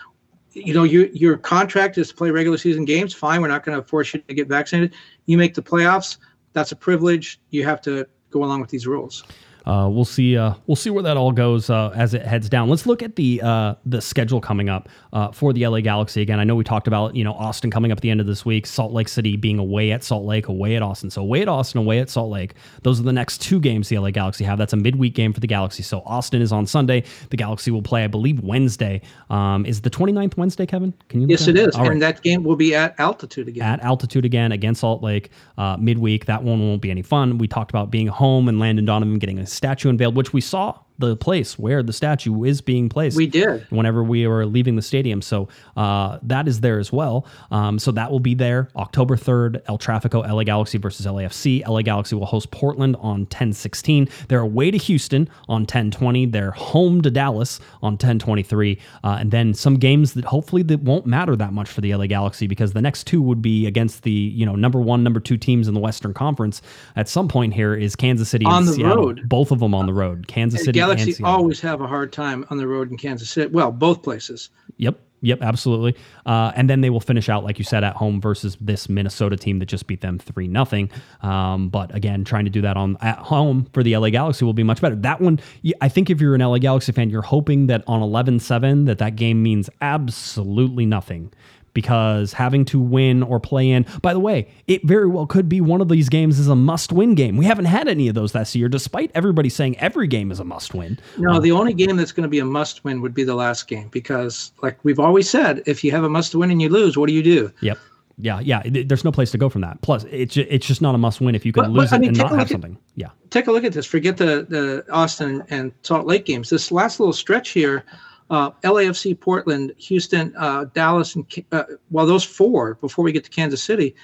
[0.54, 3.14] you know, your your contract is to play regular season games.
[3.14, 4.96] Fine, we're not going to force you to get vaccinated.
[5.26, 6.18] You make the playoffs.
[6.58, 7.40] That's a privilege.
[7.52, 9.24] You have to go along with these rules.
[9.68, 10.38] Uh, we'll see.
[10.38, 12.70] Uh, we'll see where that all goes uh, as it heads down.
[12.70, 16.22] Let's look at the uh, the schedule coming up uh, for the LA Galaxy.
[16.22, 18.28] Again, I know we talked about you know Austin coming up at the end of
[18.28, 21.10] this week, Salt Lake City being away at Salt Lake, away at Austin.
[21.10, 22.54] So away at Austin, away at Salt Lake.
[22.84, 24.58] Those are the next two games the LA Galaxy have.
[24.58, 25.84] That's a midweek game for the Galaxy.
[25.84, 27.04] So Austin is on Sunday.
[27.30, 29.02] The Galaxy will play, I believe, Wednesday.
[29.30, 30.94] Um, is the 29th Wednesday, Kevin?
[31.10, 31.28] Can you?
[31.28, 33.64] Yes, it is, All right and that game will be at altitude again.
[33.64, 36.26] at altitude again against Salt Lake uh, midweek.
[36.26, 37.38] That one won't be any fun.
[37.38, 40.80] We talked about being home and Landon Donovan getting a statue unveiled, which we saw
[41.00, 43.18] the place where the statue is being placed.
[43.18, 43.66] We did.
[43.70, 45.22] whenever we were leaving the stadium.
[45.22, 47.26] So uh, that is there as well.
[47.52, 49.62] Um, so that will be there October 3rd.
[49.68, 51.68] El Trafico, LA Galaxy versus LAFC.
[51.68, 54.10] LA Galaxy will host Portland on 1016.
[54.28, 56.26] They're away to Houston on 1020.
[56.28, 58.80] They're home to Dallas on 1023.
[59.04, 62.08] Uh, and then some games that hopefully that won't matter that much for the LA
[62.08, 65.38] Galaxy because the next two would be against the you know number one, number two
[65.38, 66.62] teams in the Western Conference.
[66.96, 68.96] At some point here is Kansas City On and the Seattle.
[69.06, 69.30] road.
[69.30, 70.28] Both of them on the road.
[70.28, 71.36] Kansas City Galaxy Seattle.
[71.36, 73.52] always have a hard time on the road in Kansas City.
[73.52, 74.50] Well, both places.
[74.78, 75.00] Yep.
[75.22, 75.96] Yep, absolutely.
[76.28, 79.36] Uh, and then they will finish out, like you said, at home versus this Minnesota
[79.36, 80.92] team that just beat them three nothing.
[81.22, 84.54] Um, but again, trying to do that on at home for the LA Galaxy will
[84.54, 84.96] be much better.
[84.96, 85.40] That one,
[85.82, 89.16] I think, if you're an LA Galaxy fan, you're hoping that on 11-7 that that
[89.16, 91.34] game means absolutely nothing.
[91.78, 95.62] Because having to win or play in, by the way, it very well could be
[95.62, 97.38] one of these games is a must-win game.
[97.38, 100.44] We haven't had any of those this year, despite everybody saying every game is a
[100.44, 100.98] must-win.
[101.20, 103.68] No, the only game that's going to be a must win would be the last
[103.68, 106.98] game because, like we've always said, if you have a must win and you lose,
[106.98, 107.52] what do you do?
[107.62, 107.78] Yep.
[108.18, 108.64] Yeah, yeah.
[108.66, 109.80] There's no place to go from that.
[109.84, 112.00] Plus, it's it's just not a must win if you can But- lose but, it
[112.00, 112.78] mean, and take not a have look at- something.
[112.96, 113.10] Yeah.
[113.30, 113.86] Take a look at this.
[113.86, 116.50] Forget the the Austin and Salt Lake games.
[116.50, 117.84] This last little stretch here,
[118.30, 123.30] uh, LAFC, Portland, Houston, uh, Dallas, and uh, well, those four before we get to
[123.30, 123.96] Kansas City,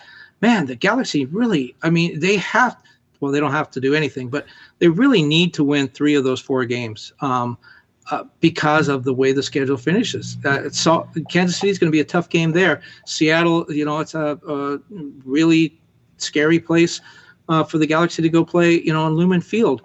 [0.41, 1.75] man, the Galaxy really.
[1.83, 2.77] I mean, they have.
[3.19, 4.45] Well, they don't have to do anything, but
[4.79, 7.13] they really need to win three of those four games.
[7.21, 7.57] Um,
[8.11, 10.35] uh, because of the way the schedule finishes.
[10.43, 12.81] Uh, so, Kansas City is going to be a tough game there.
[13.05, 14.77] Seattle, you know, it's a, a
[15.23, 15.79] really
[16.17, 16.99] scary place
[17.47, 19.81] uh, for the Galaxy to go play, you know, on Lumen Field.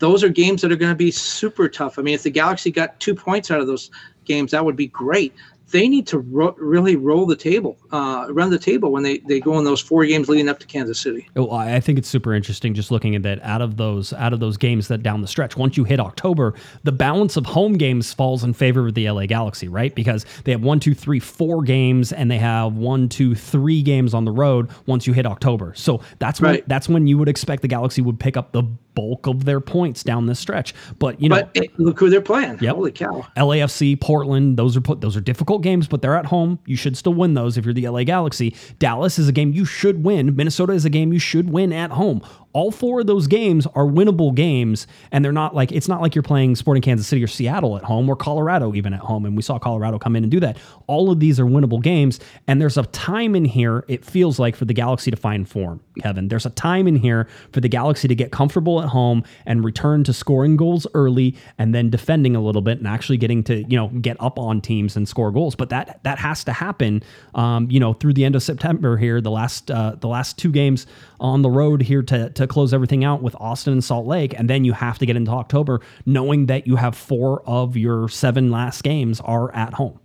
[0.00, 1.98] Those are games that are going to be super tough.
[1.98, 3.90] I mean, if the Galaxy got two points out of those
[4.24, 5.32] games, that would be great.
[5.72, 9.38] They need to ro- really roll the table, uh, run the table when they, they
[9.38, 11.28] go in those four games leading up to Kansas City.
[11.36, 14.32] Well, I I think it's super interesting just looking at that out of those out
[14.32, 15.56] of those games that down the stretch.
[15.56, 19.26] Once you hit October, the balance of home games falls in favor of the LA
[19.26, 19.94] Galaxy, right?
[19.94, 24.12] Because they have one, two, three, four games, and they have one, two, three games
[24.12, 25.72] on the road once you hit October.
[25.76, 26.68] So that's when Right.
[26.68, 30.02] that's when you would expect the Galaxy would pick up the bulk of their points
[30.02, 30.74] down this stretch.
[30.98, 32.58] But you know, But it, look who they're playing.
[32.60, 32.74] Yep.
[32.74, 33.26] Holy cow.
[33.36, 36.58] LAFC, Portland, those are put those are difficult games, but they're at home.
[36.66, 38.54] You should still win those if you're the LA Galaxy.
[38.78, 40.34] Dallas is a game you should win.
[40.36, 42.22] Minnesota is a game you should win at home.
[42.52, 46.14] All four of those games are winnable games, and they're not like it's not like
[46.14, 49.24] you're playing Sporting Kansas City or Seattle at home or Colorado even at home.
[49.24, 50.56] And we saw Colorado come in and do that.
[50.88, 53.84] All of these are winnable games, and there's a time in here.
[53.86, 56.28] It feels like for the Galaxy to find form, Kevin.
[56.28, 60.02] There's a time in here for the Galaxy to get comfortable at home and return
[60.04, 63.76] to scoring goals early, and then defending a little bit and actually getting to you
[63.76, 65.54] know get up on teams and score goals.
[65.54, 67.02] But that that has to happen,
[67.34, 69.20] um, you know, through the end of September here.
[69.20, 70.86] The last uh, the last two games
[71.20, 74.48] on the road here to to close everything out with Austin and Salt Lake, and
[74.48, 78.50] then you have to get into October knowing that you have four of your seven
[78.50, 79.98] last games are at home.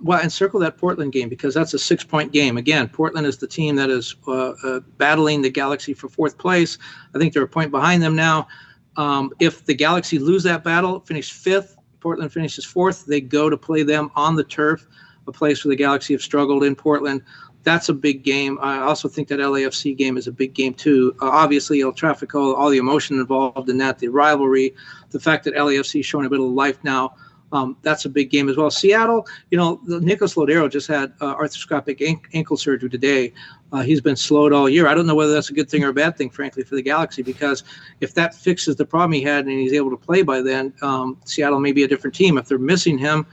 [0.00, 2.56] Well, and circle that Portland game because that's a six point game.
[2.56, 6.76] Again, Portland is the team that is uh, uh, battling the Galaxy for fourth place.
[7.14, 8.48] I think they're a point behind them now.
[8.96, 13.56] Um, if the Galaxy lose that battle, finish fifth, Portland finishes fourth, they go to
[13.56, 14.86] play them on the turf,
[15.28, 17.22] a place where the Galaxy have struggled in Portland.
[17.64, 18.58] That's a big game.
[18.60, 21.14] I also think that LAFC game is a big game too.
[21.20, 24.74] Uh, obviously, El Trafico, all the emotion involved in that, the rivalry,
[25.10, 27.14] the fact that LAFC is showing a bit of life now.
[27.52, 28.70] Um, that's a big game as well.
[28.70, 33.32] Seattle, you know, Nicholas Lodeiro just had uh, arthroscopic an- ankle surgery today.
[33.72, 34.86] Uh, he's been slowed all year.
[34.86, 36.82] I don't know whether that's a good thing or a bad thing, frankly, for the
[36.82, 37.62] Galaxy, because
[38.00, 41.18] if that fixes the problem he had and he's able to play by then, um,
[41.24, 42.38] Seattle may be a different team.
[42.38, 43.26] If they're missing him,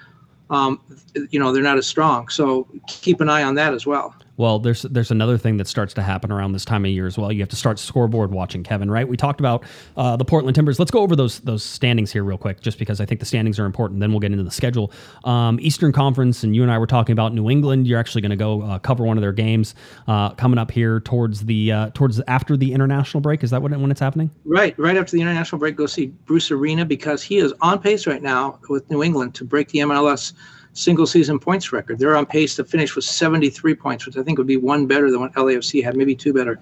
[0.50, 0.82] um,
[1.30, 2.28] you know, they're not as strong.
[2.30, 4.16] So keep an eye on that as well.
[4.40, 7.18] Well, there's there's another thing that starts to happen around this time of year as
[7.18, 7.30] well.
[7.30, 8.90] You have to start scoreboard watching, Kevin.
[8.90, 9.06] Right?
[9.06, 9.66] We talked about
[9.98, 10.80] uh, the Portland Timbers.
[10.80, 13.60] Let's go over those those standings here real quick, just because I think the standings
[13.60, 14.00] are important.
[14.00, 14.94] Then we'll get into the schedule.
[15.26, 17.86] Um, Eastern Conference, and you and I were talking about New England.
[17.86, 19.76] You're actually going to go uh, cover one of their games
[20.08, 23.44] uh, coming up here towards the uh, towards after the international break.
[23.44, 24.32] Is that when, when it's happening?
[24.46, 28.08] Right, right after the international break, go see Bruce Arena because he is on pace
[28.08, 30.32] right now with New England to break the MLS
[30.74, 32.00] single season points record.
[32.00, 35.12] They're on pace to finish with 73 points, which I think would be one better
[35.12, 36.60] than what LAFC had, maybe two better.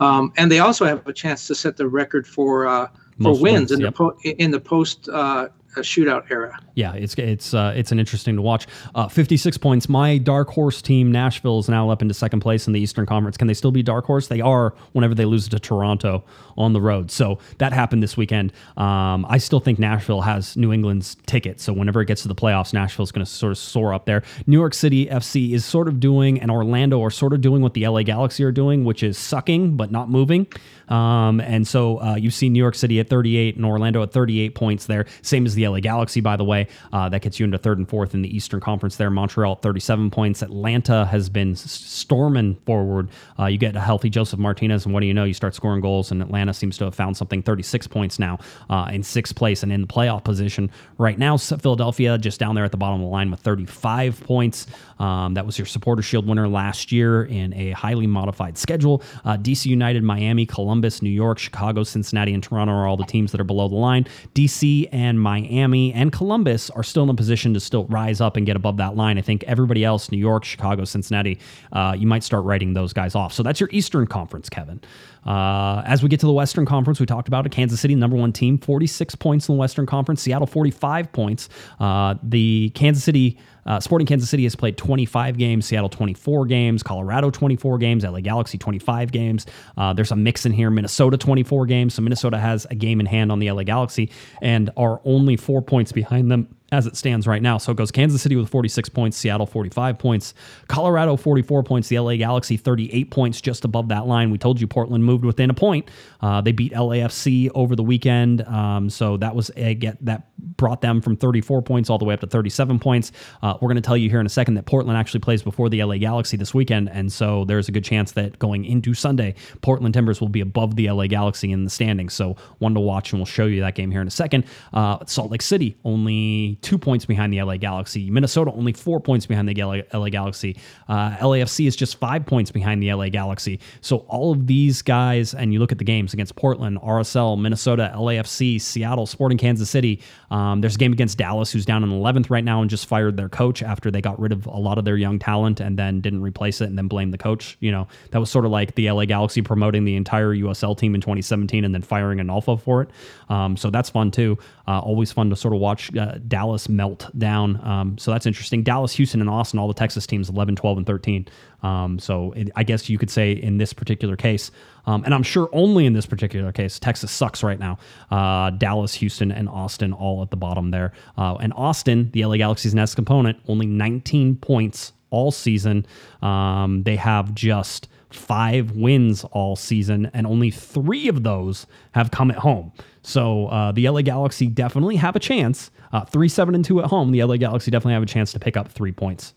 [0.00, 2.88] Um, and they also have a chance to set the record for uh,
[3.18, 3.92] for Most wins, wins, in yep.
[3.92, 6.58] the po- in the post uh, a shootout era.
[6.74, 8.66] Yeah, it's it's uh, it's an interesting to watch.
[8.94, 9.88] Uh, Fifty six points.
[9.88, 13.36] My dark horse team, Nashville, is now up into second place in the Eastern Conference.
[13.36, 14.28] Can they still be dark horse?
[14.28, 14.74] They are.
[14.92, 16.24] Whenever they lose to Toronto
[16.56, 18.52] on the road, so that happened this weekend.
[18.76, 21.60] Um, I still think Nashville has New England's ticket.
[21.60, 24.22] So whenever it gets to the playoffs, Nashville's going to sort of soar up there.
[24.46, 27.74] New York City FC is sort of doing, and Orlando are sort of doing what
[27.74, 30.46] the LA Galaxy are doing, which is sucking but not moving.
[30.88, 34.54] Um, and so uh, you see New York City at 38 and Orlando at 38
[34.54, 35.06] points there.
[35.22, 36.68] Same as the LA Galaxy, by the way.
[36.92, 39.10] Uh, that gets you into third and fourth in the Eastern Conference there.
[39.10, 40.42] Montreal at 37 points.
[40.42, 43.10] Atlanta has been storming forward.
[43.38, 45.24] Uh, you get a healthy Josef Martinez, and what do you know?
[45.24, 48.38] You start scoring goals, and Atlanta seems to have found something 36 points now
[48.70, 51.36] uh, in sixth place and in the playoff position right now.
[51.36, 54.66] Philadelphia just down there at the bottom of the line with 35 points.
[54.98, 59.02] Um, that was your Supporter Shield winner last year in a highly modified schedule.
[59.24, 63.32] Uh, DC United, Miami, Columbus, New York, Chicago, Cincinnati, and Toronto are all the teams
[63.32, 64.06] that are below the line.
[64.34, 68.46] DC and Miami and Columbus are still in a position to still rise up and
[68.46, 69.18] get above that line.
[69.18, 71.38] I think everybody else, New York, Chicago, Cincinnati,
[71.72, 73.32] uh, you might start writing those guys off.
[73.32, 74.80] So that's your Eastern Conference, Kevin.
[75.26, 77.52] Uh, as we get to the Western Conference, we talked about it.
[77.52, 80.22] Kansas City, number one team, 46 points in the Western Conference.
[80.22, 81.48] Seattle, 45 points.
[81.78, 83.38] Uh, the Kansas City.
[83.68, 88.20] Uh, Sporting Kansas City has played 25 games, Seattle 24 games, Colorado 24 games, LA
[88.20, 89.46] Galaxy 25 games.
[89.76, 91.94] Uh, there's a mix in here, Minnesota 24 games.
[91.94, 94.10] So Minnesota has a game in hand on the LA Galaxy
[94.42, 97.56] and are only four points behind them as it stands right now.
[97.58, 100.34] So it goes Kansas City with 46 points, Seattle 45 points,
[100.68, 104.30] Colorado 44 points, the LA Galaxy 38 points just above that line.
[104.30, 105.90] We told you Portland moved within a point.
[106.20, 110.24] Uh, they beat LAFC over the weekend, um, so that was a get that
[110.56, 113.12] brought them from 34 points all the way up to 37 points.
[113.42, 115.68] Uh, we're going to tell you here in a second that Portland actually plays before
[115.68, 119.34] the LA Galaxy this weekend, and so there's a good chance that going into Sunday,
[119.62, 122.12] Portland Timbers will be above the LA Galaxy in the standings.
[122.12, 124.44] So one to watch, and we'll show you that game here in a second.
[124.74, 128.10] Uh, Salt Lake City only two points behind the LA Galaxy.
[128.10, 130.56] Minnesota only four points behind the LA, LA Galaxy.
[130.88, 133.60] Uh, LAFC is just five points behind the LA Galaxy.
[133.80, 137.92] So all of these guys, and you look at the games against Portland, RSL, Minnesota,
[137.94, 140.00] LAFC, Seattle, Sporting Kansas City.
[140.30, 143.16] Um, there's a game against Dallas, who's down in 11th right now and just fired
[143.16, 146.00] their coach after they got rid of a lot of their young talent and then
[146.00, 147.56] didn't replace it and then blamed the coach.
[147.60, 150.94] You know, that was sort of like the LA Galaxy promoting the entire USL team
[150.94, 152.90] in 2017 and then firing Onalfo for it.
[153.28, 154.38] Um, so that's fun too.
[154.66, 157.60] Uh, always fun to sort of watch uh, Dallas melt down.
[157.66, 158.62] Um, so that's interesting.
[158.62, 161.26] Dallas, Houston, and Austin, all the Texas teams, 11, 12, and 13.
[161.62, 164.50] Um, so it, I guess you could say in this particular case,
[164.86, 167.78] um, and I'm sure only in this particular case, Texas sucks right now.
[168.10, 170.92] Uh, Dallas, Houston, and Austin all at the bottom there.
[171.18, 175.84] Uh, and Austin, the LA Galaxy's next component, only 19 points all season.
[176.22, 182.30] Um, they have just five wins all season, and only three of those have come
[182.30, 182.72] at home.
[183.02, 185.70] So uh, the LA Galaxy definitely have a chance.
[185.92, 187.12] Uh, three, seven, and two at home.
[187.12, 189.34] The LA Galaxy definitely have a chance to pick up three points.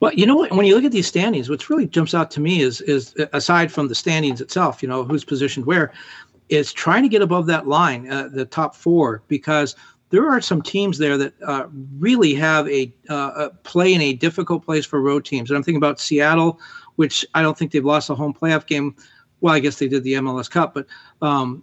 [0.00, 0.52] Well, you know what?
[0.52, 3.72] When you look at these standings, what really jumps out to me is is aside
[3.72, 5.92] from the standings itself, you know, who's positioned where,
[6.48, 9.74] is trying to get above that line, uh, the top four, because
[10.10, 11.66] there are some teams there that uh,
[11.98, 15.50] really have a, uh, a play in a difficult place for road teams.
[15.50, 16.60] And I'm thinking about Seattle,
[16.96, 18.94] which I don't think they've lost a home playoff game.
[19.40, 20.86] Well, I guess they did the MLS Cup, but
[21.22, 21.62] um,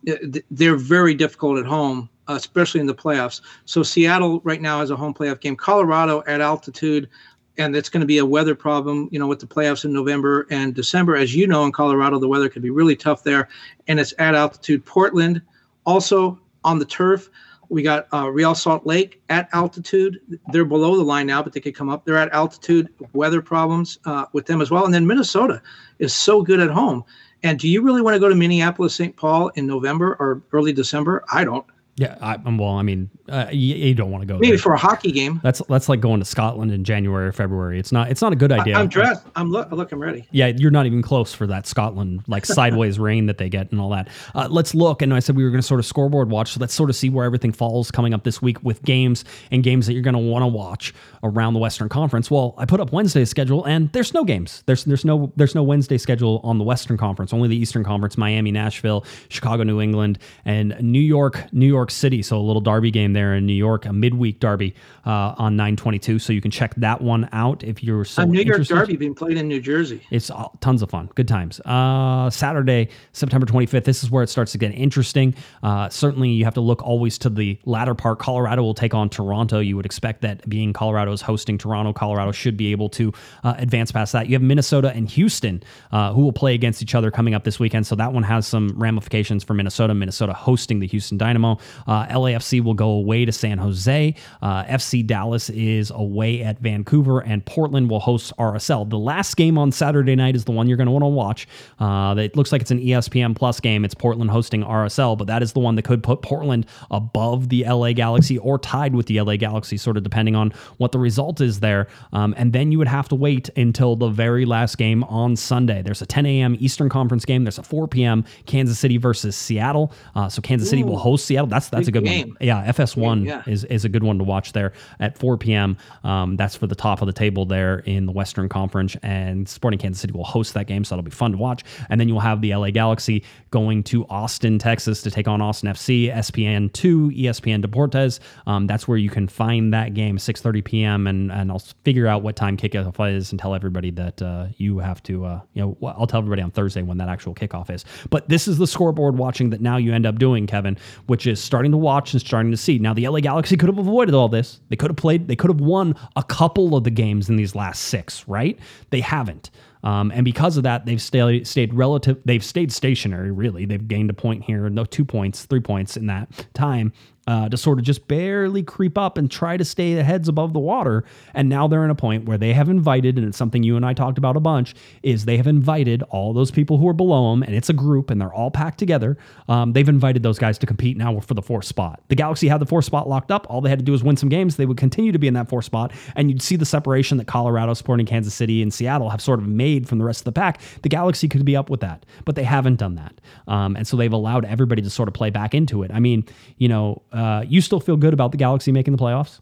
[0.52, 3.42] they're very difficult at home, especially in the playoffs.
[3.66, 5.56] So Seattle right now has a home playoff game.
[5.56, 7.10] Colorado at altitude,
[7.58, 10.48] and it's going to be a weather problem, you know, with the playoffs in November
[10.50, 11.16] and December.
[11.16, 13.50] As you know, in Colorado, the weather can be really tough there,
[13.88, 14.86] and it's at altitude.
[14.86, 15.42] Portland,
[15.86, 17.30] also on the turf.
[17.74, 20.19] We got uh, Real Salt Lake at altitude.
[20.51, 22.05] They're below the line now, but they could come up.
[22.05, 22.88] They're at altitude.
[23.13, 24.86] Weather problems uh, with them as well.
[24.86, 25.59] And then Minnesota
[25.97, 27.03] is so good at home.
[27.41, 29.15] And do you really want to go to Minneapolis, St.
[29.15, 31.24] Paul in November or early December?
[31.34, 31.65] I don't.
[31.96, 34.58] Yeah, I, um, well, I mean, uh, you, you don't want to go Maybe there.
[34.58, 35.39] for a hockey game.
[35.44, 37.80] That's that's like going to Scotland in January or February.
[37.80, 38.76] It's not it's not a good idea.
[38.76, 39.28] I'm dressed.
[39.36, 39.72] I'm look.
[39.72, 40.28] Look, I'm ready.
[40.32, 43.80] Yeah, you're not even close for that Scotland like sideways rain that they get and
[43.80, 44.10] all that.
[44.34, 45.04] Uh, let's look.
[45.04, 46.54] And I said we were going to sort of scoreboard watch.
[46.54, 49.64] So let's sort of see where everything falls coming up this week with games and
[49.64, 52.32] games that you're going to want to watch around the Western Conference.
[52.32, 54.64] Well, I put up Wednesday's schedule and there's no games.
[54.66, 57.34] There's there's no there's no Wednesday schedule on the Western Conference.
[57.34, 62.22] Only the Eastern Conference: Miami, Nashville, Chicago, New England, and New York, New York City.
[62.22, 64.76] So a little derby game there in New York, a midweek derby
[65.06, 66.20] uh, on 922.
[66.20, 68.76] So you can check that one out if you're so a New York interested.
[68.76, 70.02] Derby being played in New Jersey.
[70.12, 71.60] It's all, tons of fun, good times.
[71.62, 73.84] Uh, Saturday, September 25th.
[73.84, 75.36] This is where it starts to get interesting.
[75.62, 78.20] Uh, certainly, you have to look always to the latter part.
[78.20, 79.60] Colorado will take on Toronto.
[79.60, 83.12] You would expect that being Colorado is hosting Toronto, Colorado should be able to
[83.44, 84.28] uh, advance past that.
[84.28, 87.60] You have Minnesota and Houston uh, who will play against each other coming up this
[87.60, 87.88] weekend.
[87.88, 89.94] So that one has some ramifications for Minnesota.
[89.94, 91.58] Minnesota hosting the Houston Dynamo.
[91.88, 94.15] Uh, LAFC will go away to San Jose.
[94.41, 98.89] Uh, FC Dallas is away at Vancouver, and Portland will host RSL.
[98.89, 101.47] The last game on Saturday night is the one you're going to want to watch.
[101.80, 103.86] Uh, it looks like it's an ESPN Plus game.
[103.86, 107.63] It's Portland hosting RSL, but that is the one that could put Portland above the
[107.65, 111.41] LA Galaxy or tied with the LA Galaxy, sort of depending on what the result
[111.41, 111.88] is there.
[112.11, 115.82] Um, and then you would have to wait until the very last game on Sunday.
[115.82, 116.57] There's a 10 a.m.
[116.59, 117.43] Eastern Conference game.
[117.43, 118.26] There's a 4 p.m.
[118.45, 119.91] Kansas City versus Seattle.
[120.15, 121.47] Uh, so Kansas City will host Seattle.
[121.47, 122.28] That's that's a Big good game.
[122.30, 122.38] one.
[122.41, 123.43] Yeah, FS1 Yeah.
[123.47, 125.78] is is a good one to watch there at 4 p.m.
[126.03, 129.80] Um, that's for the top of the table there in the Western Conference, and Sporting
[129.80, 131.64] Kansas City will host that game, so that'll be fun to watch.
[131.89, 135.70] And then you'll have the LA Galaxy going to Austin, Texas, to take on Austin
[135.70, 138.20] FC, ESPN two, ESPN Deportes.
[138.47, 141.07] Um, that's where you can find that game, 6:30 p.m.
[141.07, 144.80] and and I'll figure out what time kickoff is and tell everybody that uh, you
[144.80, 147.86] have to, uh, you know, I'll tell everybody on Thursday when that actual kickoff is.
[148.09, 151.41] But this is the scoreboard watching that now you end up doing, Kevin, which is
[151.54, 152.80] starting to watch and starting to see.
[152.80, 154.60] Now the LA Galaxy could have avoided all this.
[154.70, 155.28] They could have played.
[155.28, 158.58] They could have won a couple of the games in these last six, right?
[158.89, 159.51] They haven't.
[159.84, 162.18] Um, and because of that, they've stayed stayed relative.
[162.26, 163.30] They've stayed stationary.
[163.30, 166.91] Really, they've gained a point here, no two points, three points in that time
[167.28, 170.53] uh, to sort of just barely creep up and try to stay the heads above
[170.53, 171.03] the water.
[171.34, 173.86] And now they're in a point where they have invited, and it's something you and
[173.86, 177.32] I talked about a bunch, is they have invited all those people who are below
[177.32, 179.17] them, and it's a group, and they're all packed together.
[179.47, 182.01] Um, they've invited those guys to compete now for the fourth spot.
[182.09, 183.47] The Galaxy had the fourth spot locked up.
[183.49, 184.57] All they had to do was win some games.
[184.57, 187.28] They would continue to be in that fourth spot, and you'd see the separation that
[187.28, 190.32] Colorado, Sporting Kansas City, and Seattle have sort of made from the rest of the
[190.34, 190.59] pack.
[190.82, 193.21] The Galaxy could be up with that, but they haven't done that.
[193.47, 195.91] Um, and so they've allowed everybody to sort of play back into it.
[195.91, 196.26] I mean,
[196.57, 199.39] you know, uh, you still feel good about the Galaxy making the playoffs?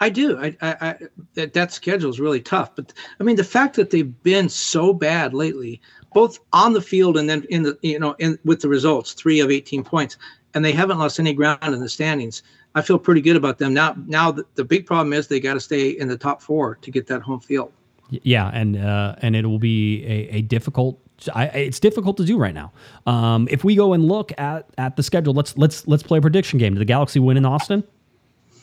[0.00, 0.38] I do.
[0.38, 0.96] I, I, I
[1.34, 2.74] that, that schedule is really tough.
[2.74, 5.80] But I mean, the fact that they've been so bad lately,
[6.14, 9.40] both on the field and then in the you know in with the results, three
[9.40, 10.16] of eighteen points,
[10.54, 12.42] and they haven't lost any ground in the standings.
[12.74, 13.94] I feel pretty good about them now.
[14.06, 16.90] Now the, the big problem is they got to stay in the top four to
[16.90, 17.72] get that home field.
[18.08, 20.98] Yeah, and uh, and it will be a, a difficult.
[21.34, 22.72] I, it's difficult to do right now.
[23.06, 26.20] Um, if we go and look at at the schedule, let's let's let's play a
[26.20, 26.74] prediction game.
[26.74, 27.84] Did the Galaxy win in Austin?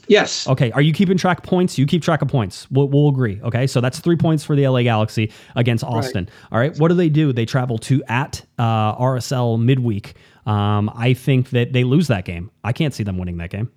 [0.08, 0.48] Yes.
[0.48, 0.72] Okay.
[0.72, 1.78] Are you keeping track of points?
[1.78, 2.70] You keep track of points.
[2.72, 3.42] We'll, we'll agree.
[3.42, 3.68] Okay.
[3.68, 6.30] So that's three points for the LA Galaxy against Austin.
[6.52, 6.78] All right.
[6.80, 7.34] What do they do?
[7.34, 10.16] They travel to at uh, RSL midweek.
[10.46, 12.52] Um, I think that they lose that game.
[12.64, 13.70] I can't see them winning that game.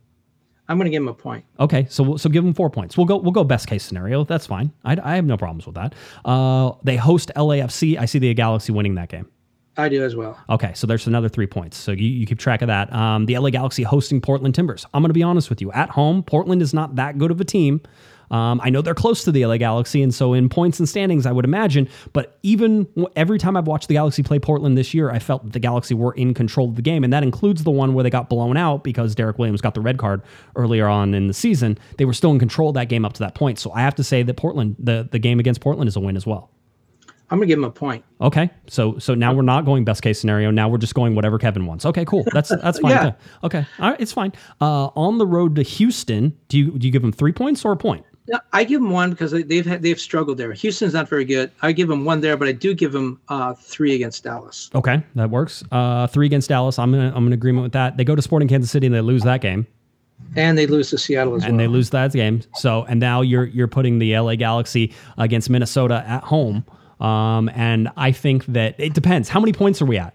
[0.71, 1.45] I'm going to give him a point.
[1.59, 2.97] Okay, so we'll- so give him four points.
[2.97, 4.25] We'll go we'll go best case scenario.
[4.25, 4.73] That's fine.
[4.85, 5.95] I, I have no problems with that.
[6.25, 7.99] Uh, they host LAFC.
[7.99, 9.29] I see the Galaxy winning that game.
[9.77, 10.39] I do as well.
[10.49, 11.77] Okay, so there's another three points.
[11.77, 12.93] So you, you keep track of that.
[12.93, 14.85] Um, the LA Galaxy hosting Portland Timbers.
[14.95, 15.73] I'm going to be honest with you.
[15.73, 17.81] At home, Portland is not that good of a team.
[18.31, 21.27] Um, I know they're close to the LA Galaxy, and so in points and standings,
[21.27, 21.89] I would imagine.
[22.13, 25.53] But even every time I've watched the Galaxy play Portland this year, I felt that
[25.53, 28.11] the Galaxy were in control of the game, and that includes the one where they
[28.11, 30.23] got blown out because Derrick Williams got the red card
[30.57, 31.79] earlier on in the season.
[31.99, 33.59] They were still in control of that game up to that point.
[33.59, 36.17] So I have to say that Portland, the the game against Portland, is a win
[36.17, 36.51] as well.
[37.31, 38.05] I'm going to give them a point.
[38.21, 40.51] Okay, so so now we're not going best case scenario.
[40.51, 41.87] Now we're just going whatever Kevin wants.
[41.87, 42.25] Okay, cool.
[42.33, 42.91] That's that's fine.
[42.91, 43.13] Yeah.
[43.45, 43.65] Okay.
[43.79, 44.33] all right, it's fine.
[44.61, 47.73] Uh, on the road to Houston, do you do you give them three points or
[47.73, 48.05] a point?
[48.29, 50.53] No, I give them one because they- they've had, they've struggled there.
[50.53, 51.51] Houston's not very good.
[51.63, 54.71] I give them one there, but I do give them uh, three against Dallas.
[54.75, 55.65] Okay, that works.
[55.73, 56.79] Uh, three against Dallas.
[56.79, 57.97] I'm in, I'm in agreement with that.
[57.97, 59.67] They go to Sporting Kansas City and they lose that game,
[60.37, 61.51] And they lose to Seattle as and well.
[61.51, 62.43] And they lose that game.
[62.55, 66.65] So and now you're you're putting the LA Galaxy against Minnesota at home.
[67.01, 69.29] Um, and I think that it depends.
[69.31, 70.15] How many points are we at?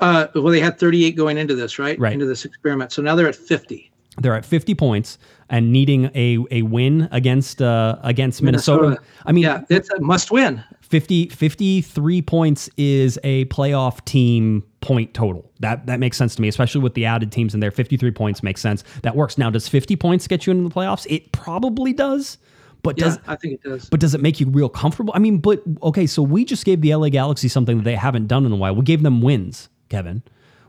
[0.00, 1.98] Uh, well, they had 38 going into this, right?
[1.98, 2.12] Right.
[2.12, 2.92] Into this experiment.
[2.92, 3.90] So now they're at 50.
[4.18, 5.18] They're at 50 points
[5.50, 8.96] and needing a, a win against uh, against Minnesota.
[9.26, 10.62] I mean, yeah, it's a must win.
[10.80, 15.50] 50 53 points is a playoff team point total.
[15.60, 17.70] That that makes sense to me, especially with the added teams in there.
[17.70, 18.84] 53 points makes sense.
[19.02, 19.36] That works.
[19.36, 21.06] Now, does 50 points get you into the playoffs?
[21.10, 22.38] It probably does.
[22.82, 23.88] But Yeah, does I think it does.
[23.90, 25.12] but does it make you real comfortable?
[25.16, 28.28] I mean, but okay, so we just gave the LA Galaxy something that they haven't
[28.28, 28.74] done in a while.
[28.76, 30.22] We gave them wins, Kevin.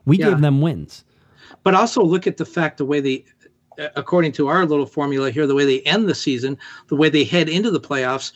[0.05, 0.29] We Yeah.
[0.31, 1.03] gave them wins.
[1.63, 3.23] But also look at the fact the way they,
[3.77, 6.57] Uh, according to our little formula here, the way they end the season,
[6.87, 8.31] the way they head into the playoffs,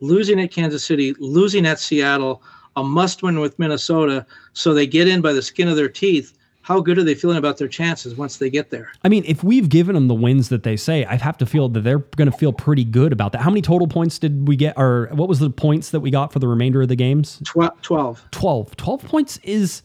[0.00, 2.42] losing at Kansas City, losing at Seattle,
[2.76, 4.26] a must win with Minnesota.
[4.52, 6.36] So they get in by the skin of their teeth.
[6.62, 8.90] How good are they feeling about their chances once they get there?
[9.04, 11.68] I mean, if we've given them the wins that they say, I have to feel
[11.68, 13.42] that they're going to feel pretty good about that.
[13.42, 16.32] How many total points did we get, or what was the points that we got
[16.32, 17.38] for the remainder of the games?
[17.44, 18.30] Tw- 12.
[18.30, 18.76] 12.
[18.78, 19.82] 12 points is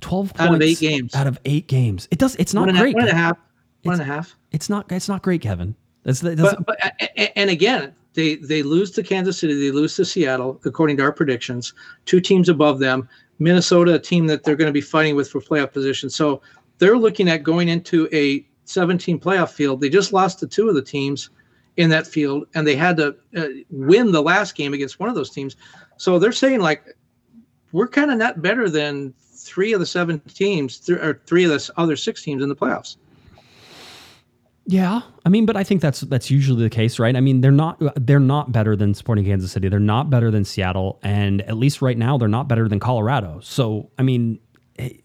[0.00, 1.14] 12 Out of points eight games.
[1.14, 2.08] Out of eight games.
[2.10, 2.36] It does.
[2.36, 2.94] It's not One great.
[2.94, 3.36] one and a half.
[3.84, 4.36] One and a half.
[4.52, 4.90] It's not.
[4.90, 5.74] It's not great, Kevin.
[6.04, 6.78] That's that But, but
[7.36, 11.12] and again, they they lose to Kansas City, they lose to Seattle, according to our
[11.12, 11.74] predictions.
[12.04, 13.08] Two teams above them,
[13.38, 16.08] Minnesota, a team that they're going to be fighting with for playoff position.
[16.10, 16.40] So
[16.78, 19.80] they're looking at going into a 17 playoff field.
[19.80, 21.30] They just lost to two of the teams
[21.76, 25.14] in that field, and they had to uh, win the last game against one of
[25.14, 25.56] those teams.
[25.96, 26.96] So they're saying like
[27.72, 31.50] we're kind of not better than three of the seven teams, th- or three of
[31.50, 32.96] the other six teams in the playoffs.
[34.66, 37.14] Yeah, I mean, but I think that's that's usually the case, right?
[37.14, 39.68] I mean, they're not they're not better than Sporting Kansas City.
[39.68, 43.40] They're not better than Seattle, and at least right now, they're not better than Colorado.
[43.42, 44.38] So, I mean,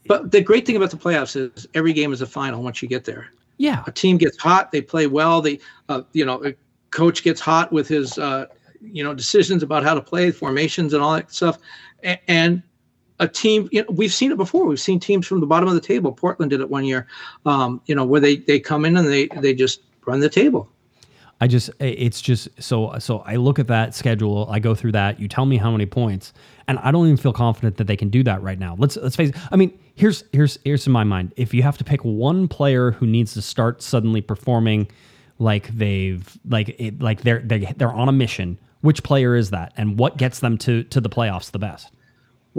[0.08, 2.88] But the great thing about the playoffs is every game is a final once you
[2.88, 3.32] get there.
[3.58, 5.42] yeah, a team gets hot, they play well.
[5.42, 6.54] They, uh, you know, a
[6.92, 8.46] coach gets hot with his, uh,
[8.82, 11.60] you know, decisions about how to play, formations, and all that stuff.
[12.30, 12.64] And
[13.20, 14.66] a team, you know, we've seen it before.
[14.66, 16.12] We've seen teams from the bottom of the table.
[16.12, 17.08] Portland did it one year,
[17.46, 20.70] um, you know, where they they come in and they they just run the table.
[21.42, 25.20] I just it's just so so I look at that schedule, I go through that,
[25.20, 26.34] you tell me how many points,
[26.68, 28.76] and I don't even feel confident that they can do that right now.
[28.78, 29.36] Let's let's face it.
[29.52, 31.34] I mean, here's here's here's in my mind.
[31.38, 34.90] If you have to pick one player who needs to start suddenly performing
[35.38, 39.72] like they've like it, like they're they, they're on a mission, which player is that
[39.78, 41.90] and what gets them to to the playoffs the best?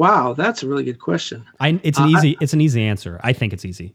[0.00, 1.44] Wow, that's a really good question.
[1.60, 3.20] I it's an Uh, easy it's an easy answer.
[3.22, 3.94] I think it's easy.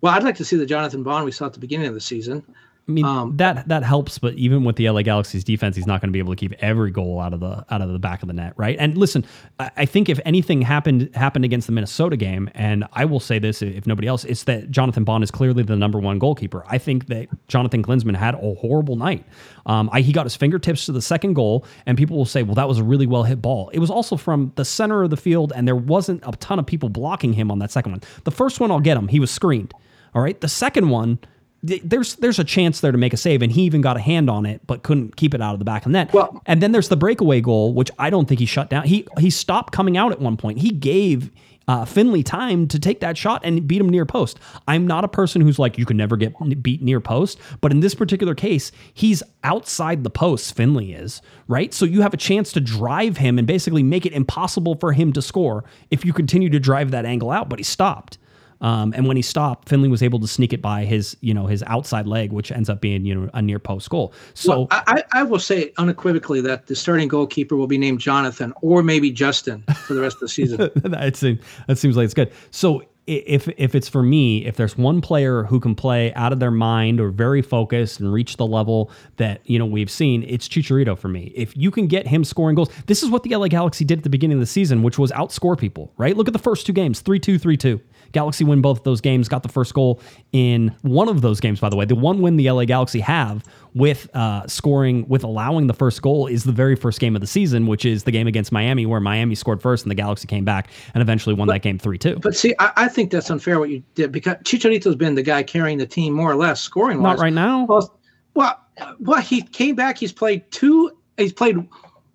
[0.00, 2.00] Well, I'd like to see the Jonathan Bond we saw at the beginning of the
[2.00, 2.42] season.
[2.90, 6.00] I mean Um, that that helps, but even with the LA Galaxy's defense, he's not
[6.00, 8.22] going to be able to keep every goal out of the out of the back
[8.22, 8.76] of the net, right?
[8.78, 9.24] And listen,
[9.58, 13.38] I, I think if anything happened happened against the Minnesota game, and I will say
[13.38, 16.64] this if nobody else, it's that Jonathan Bond is clearly the number one goalkeeper.
[16.68, 19.24] I think that Jonathan Klinsmann had a horrible night.
[19.66, 22.56] Um, I, he got his fingertips to the second goal, and people will say, "Well,
[22.56, 25.16] that was a really well hit ball." It was also from the center of the
[25.16, 28.00] field, and there wasn't a ton of people blocking him on that second one.
[28.24, 29.72] The first one, I'll get him; he was screened.
[30.14, 31.20] All right, the second one
[31.62, 34.30] there's there's a chance there to make a save, and he even got a hand
[34.30, 36.12] on it, but couldn't keep it out of the back of the net.
[36.12, 38.84] Well- and then there's the breakaway goal, which I don't think he shut down.
[38.84, 40.58] He he stopped coming out at one point.
[40.60, 41.30] He gave.
[41.68, 44.40] Uh, Finlay time to take that shot and beat him near post.
[44.66, 47.78] I'm not a person who's like you can never get beat near post, but in
[47.78, 50.56] this particular case, he's outside the post.
[50.56, 54.12] Finlay is right, so you have a chance to drive him and basically make it
[54.12, 57.48] impossible for him to score if you continue to drive that angle out.
[57.48, 58.18] But he stopped.
[58.60, 61.46] Um, and when he stopped, Finlay was able to sneak it by his, you know,
[61.46, 64.12] his outside leg, which ends up being, you know, a near post goal.
[64.34, 68.52] So Well, I, I will say unequivocally that the starting goalkeeper will be named Jonathan
[68.60, 70.70] or maybe Justin for the rest of the season.
[70.74, 72.32] that seems that seems like it's good.
[72.50, 76.40] So if if it's for me, if there's one player who can play out of
[76.40, 80.48] their mind or very focused and reach the level that you know we've seen, it's
[80.48, 81.32] Chicharito for me.
[81.34, 84.04] If you can get him scoring goals, this is what the LA Galaxy did at
[84.04, 85.92] the beginning of the season, which was outscore people.
[85.96, 86.16] Right?
[86.16, 87.80] Look at the first two games, 3-2, 3-2.
[88.12, 90.00] Galaxy win both of those games, got the first goal
[90.32, 91.84] in one of those games, by the way.
[91.84, 93.44] The one win the LA Galaxy have
[93.74, 97.26] with uh, scoring, with allowing the first goal is the very first game of the
[97.26, 100.44] season, which is the game against Miami, where Miami scored first and the Galaxy came
[100.44, 102.16] back and eventually won that game 3 2.
[102.16, 105.42] But see, I, I think that's unfair what you did because Chicharito's been the guy
[105.42, 107.64] carrying the team more or less, scoring Not right now.
[107.64, 107.98] Well,
[108.34, 108.60] well,
[108.98, 109.96] well, he came back.
[109.98, 110.90] He's played two.
[111.16, 111.56] He's played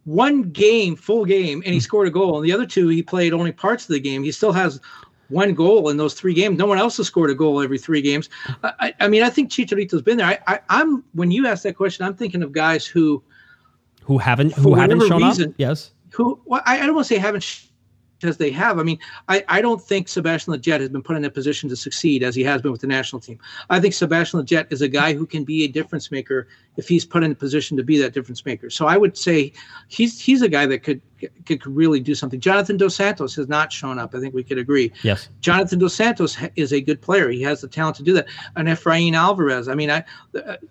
[0.03, 1.65] one game, full game, Hmm.
[1.65, 2.37] and he scored a goal.
[2.37, 4.23] And the other two, he played only parts of the game.
[4.23, 4.79] He still has
[5.29, 6.57] one goal in those three games.
[6.59, 8.29] No one else has scored a goal every three games.
[8.63, 10.27] I, I, mean, I think Chicharito's been there.
[10.27, 13.23] I, I, I'm when you ask that question, I'm thinking of guys who
[14.03, 15.55] Who haven't who haven't shown reason- up?
[15.57, 15.91] Yes.
[16.11, 17.65] who well, I, I don't want to say haven't sh-
[18.27, 18.79] as they have.
[18.79, 21.75] I mean, I, I don't think Sebastian Lletget has been put in a position to
[21.75, 23.39] succeed as he has been with the national team.
[23.69, 26.47] I think Sebastian Lletget is a guy who can be a difference maker
[26.77, 28.69] if he's put in a position to be that difference maker.
[28.69, 29.53] So I would say
[29.87, 31.01] he's he's a guy that could
[31.45, 32.39] could really do something.
[32.39, 34.13] Jonathan Dos Santos has not shown up.
[34.13, 34.91] I think we could agree.
[35.03, 35.29] Yes.
[35.39, 37.29] Jonathan Dos Santos is a good player.
[37.29, 38.27] He has the talent to do that.
[38.55, 39.67] And Efrain Alvarez.
[39.67, 40.03] I mean, I,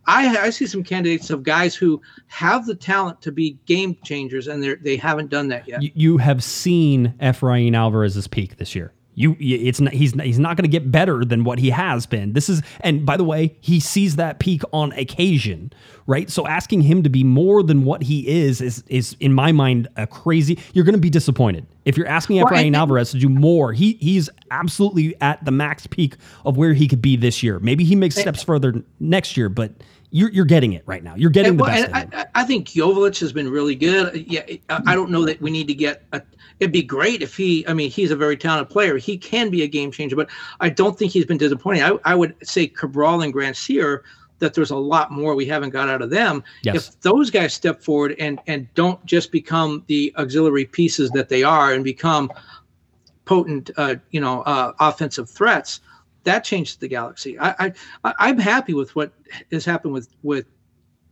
[0.07, 4.49] I I see some candidates of guys who have the talent to be game changers,
[4.49, 5.83] and they they haven't done that yet.
[5.83, 8.93] You, you have seen Efrain Alvarez's peak this year.
[9.15, 12.33] You, it's not, he's he's not going to get better than what he has been.
[12.33, 15.73] This is, and by the way, he sees that peak on occasion,
[16.07, 16.29] right?
[16.31, 19.89] So asking him to be more than what he is is is in my mind
[19.97, 20.59] a crazy.
[20.73, 23.73] You're going to be disappointed if you're asking Well, Efrain Alvarez to do more.
[23.73, 27.59] He he's absolutely at the max peak of where he could be this year.
[27.61, 29.73] Maybe he makes steps further next year, but
[30.15, 31.17] you're you're getting it right now.
[31.17, 32.15] You're getting And, the well, best.
[32.15, 34.25] I, I think Jovic has been really good.
[34.29, 36.05] Yeah, I I don't know that we need to get.
[36.13, 36.23] A,
[36.61, 37.67] it'd be great if he.
[37.67, 38.97] I mean, he's a very talented player.
[38.97, 41.83] He can be a game changer, but I don't think he's been disappointing.
[41.83, 44.03] I, I would say Cabral and Grandsir
[44.39, 46.45] that there's a lot more we haven't got out of them.
[46.63, 46.77] Yes.
[46.77, 51.43] If those guys step forward and and don't just become the auxiliary pieces that they
[51.43, 52.31] are and become
[53.25, 55.81] potent, uh, you know, uh, offensive threats,
[56.25, 57.39] that changes the galaxy.
[57.39, 57.73] I,
[58.05, 59.13] I I'm happy with what
[59.53, 60.47] has happened with with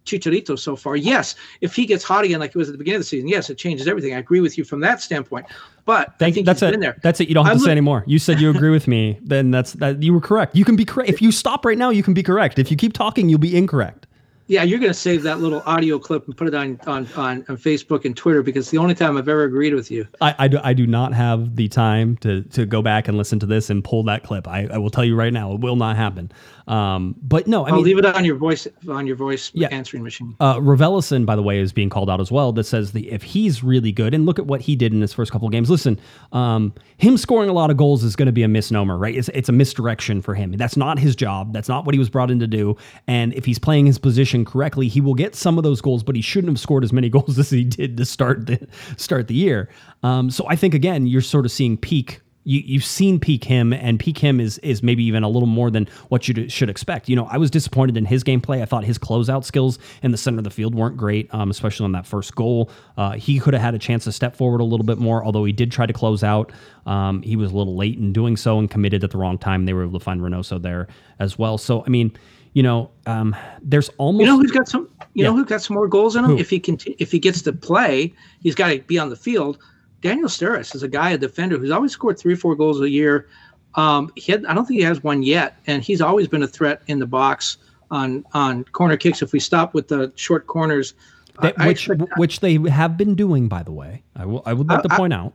[0.05, 0.97] Chicharito so far.
[0.97, 3.29] Yes, if he gets hot again like he was at the beginning of the season,
[3.29, 4.15] yes, it changes everything.
[4.15, 5.47] I agree with you from that standpoint.
[5.85, 6.43] But Thank you.
[6.43, 6.79] That's it.
[6.81, 6.97] there.
[7.03, 7.29] That's it.
[7.29, 8.05] You don't have I'm to say anymore.
[8.07, 9.19] You said you agree with me.
[9.23, 10.03] Then that's that.
[10.03, 10.57] You were correct.
[10.57, 11.11] You can be correct.
[11.11, 12.59] If you stop right now, you can be correct.
[12.59, 14.07] If you keep talking, you'll be incorrect.
[14.53, 17.43] Yeah, you're going to save that little audio clip and put it on, on on
[17.49, 20.07] on Facebook and Twitter because it's the only time I've ever agreed with you.
[20.21, 23.39] I, I, do, I do not have the time to, to go back and listen
[23.39, 24.47] to this and pull that clip.
[24.47, 26.31] I, I will tell you right now, it will not happen.
[26.69, 29.69] Um, but no, I I'll mean, leave it on your voice on your voice Yeah.
[29.69, 30.37] answering machine.
[30.39, 32.53] Uh, Raveloson, by the way, is being called out as well.
[32.53, 35.15] That says the if he's really good, and look at what he did in his
[35.15, 35.71] first couple of games.
[35.71, 35.99] Listen,
[36.33, 39.15] um, him scoring a lot of goals is going to be a misnomer, right?
[39.17, 40.53] It's, it's a misdirection for him.
[40.53, 41.53] That's not his job.
[41.53, 42.77] That's not what he was brought in to do.
[43.09, 46.03] And if he's playing his position correctly, he will get some of those goals.
[46.03, 48.67] But he shouldn't have scored as many goals as he did to start the
[48.97, 49.69] start the year.
[50.03, 53.73] Um, so I think again, you're sort of seeing peak you, you've seen peak him,
[53.73, 57.09] and peak him is is maybe even a little more than what you should expect.
[57.09, 58.63] You know, I was disappointed in his gameplay.
[58.63, 61.85] I thought his closeout skills in the center of the field weren't great, um, especially
[61.85, 62.71] on that first goal.
[62.97, 65.45] Uh, he could have had a chance to step forward a little bit more, although
[65.45, 66.53] he did try to close out.
[66.87, 69.65] Um, he was a little late in doing so and committed at the wrong time.
[69.65, 70.89] They were able to find Reynoso there
[71.21, 71.59] as well.
[71.59, 72.13] So, I mean,
[72.53, 74.89] you know, um, there's almost You know who's got some?
[75.15, 76.33] You know who's got some more goals in him?
[76.33, 76.39] Who?
[76.39, 79.59] If he can, if he gets to play, he's got to be on the field.
[80.01, 83.29] Daniel Steres is a guy, a defender who's always scored three, four goals a year.
[83.75, 86.49] Um, he had, I don't think he has one yet, and he's always been a
[86.49, 87.59] threat in the box
[87.91, 89.23] on on corner kicks.
[89.23, 90.95] If we stop with the short corners,
[91.41, 94.03] that, I which which they have been doing, by the way.
[94.17, 95.35] I will I would like to I- point out.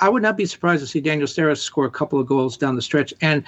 [0.00, 2.76] I would not be surprised to see Daniel Steres score a couple of goals down
[2.76, 3.46] the stretch, and uh,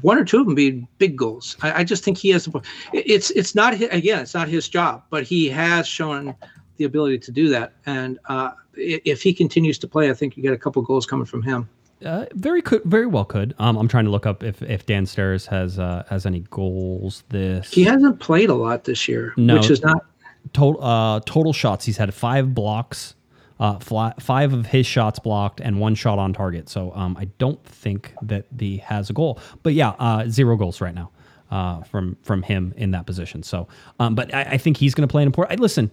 [0.00, 1.56] one or two of them be big goals.
[1.62, 2.46] I, I just think he has.
[2.46, 6.34] the- It's it's not hi- again, it's not his job, but he has shown
[6.78, 7.74] the ability to do that.
[7.86, 11.26] And uh, if he continues to play, I think you get a couple goals coming
[11.26, 11.68] from him.
[12.04, 13.54] Uh, very could, very well could.
[13.60, 17.22] Um, I'm trying to look up if, if Dan Steres has uh, has any goals
[17.28, 19.54] this He hasn't played a lot this year, No.
[19.54, 20.04] which is not.
[20.52, 21.84] total uh, total shots.
[21.84, 23.14] He's had five blocks,
[23.60, 26.68] uh, fly, five of his shots blocked, and one shot on target.
[26.68, 29.38] So um, I don't think that the has a goal.
[29.62, 31.10] But yeah, uh, zero goals right now
[31.50, 33.42] uh, from from him in that position.
[33.42, 33.68] So,
[34.00, 35.58] um, but I, I think he's going to play an important.
[35.58, 35.92] I, listen.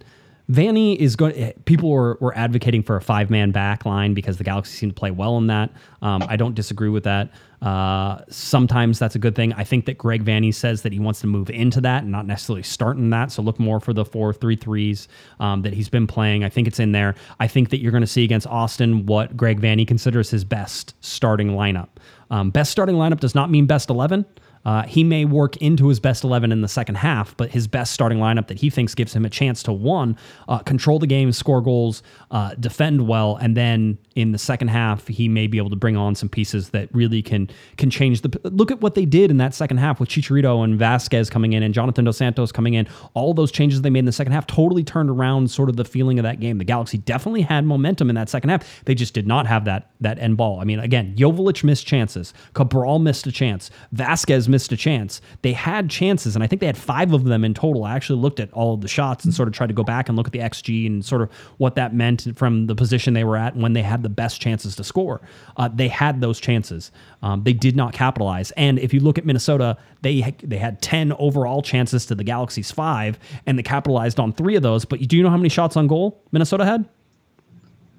[0.50, 1.52] Vanney is going.
[1.64, 4.94] People were, were advocating for a five man back line because the Galaxy seem to
[4.94, 5.70] play well in that.
[6.02, 7.30] Um, I don't disagree with that.
[7.62, 9.52] Uh, sometimes that's a good thing.
[9.52, 12.26] I think that Greg Vanney says that he wants to move into that and not
[12.26, 13.30] necessarily start in that.
[13.30, 16.42] So look more for the four three threes um, that he's been playing.
[16.42, 17.14] I think it's in there.
[17.38, 20.94] I think that you're going to see against Austin what Greg Vanney considers his best
[21.00, 21.88] starting lineup.
[22.30, 24.24] Um, best starting lineup does not mean best eleven.
[24.64, 27.92] Uh, he may work into his best 11 in the second half, but his best
[27.92, 30.16] starting lineup that he thinks gives him a chance to one,
[30.48, 35.06] uh, control the game, score goals, uh, defend well, and then in the second half
[35.06, 37.48] he may be able to bring on some pieces that really can
[37.78, 38.40] can change the.
[38.44, 41.62] Look at what they did in that second half with Chicharito and Vazquez coming in
[41.62, 42.86] and Jonathan Dos Santos coming in.
[43.14, 45.84] All those changes they made in the second half totally turned around sort of the
[45.84, 46.58] feeling of that game.
[46.58, 48.84] The Galaxy definitely had momentum in that second half.
[48.84, 50.60] They just did not have that that end ball.
[50.60, 55.20] I mean, again, Jovic missed chances, Cabral missed a chance, Vazquez missed a chance.
[55.42, 57.84] They had chances, and I think they had five of them in total.
[57.84, 60.08] I actually looked at all of the shots and sort of tried to go back
[60.08, 63.24] and look at the XG and sort of what that meant from the position they
[63.24, 65.20] were at when they had the best chances to score.
[65.56, 66.90] Uh, they had those chances.
[67.22, 68.50] Um, they did not capitalize.
[68.52, 72.70] And if you look at Minnesota, they they had ten overall chances to the Galaxy's
[72.70, 74.84] five, and they capitalized on three of those.
[74.84, 76.88] But do you know how many shots on goal Minnesota had?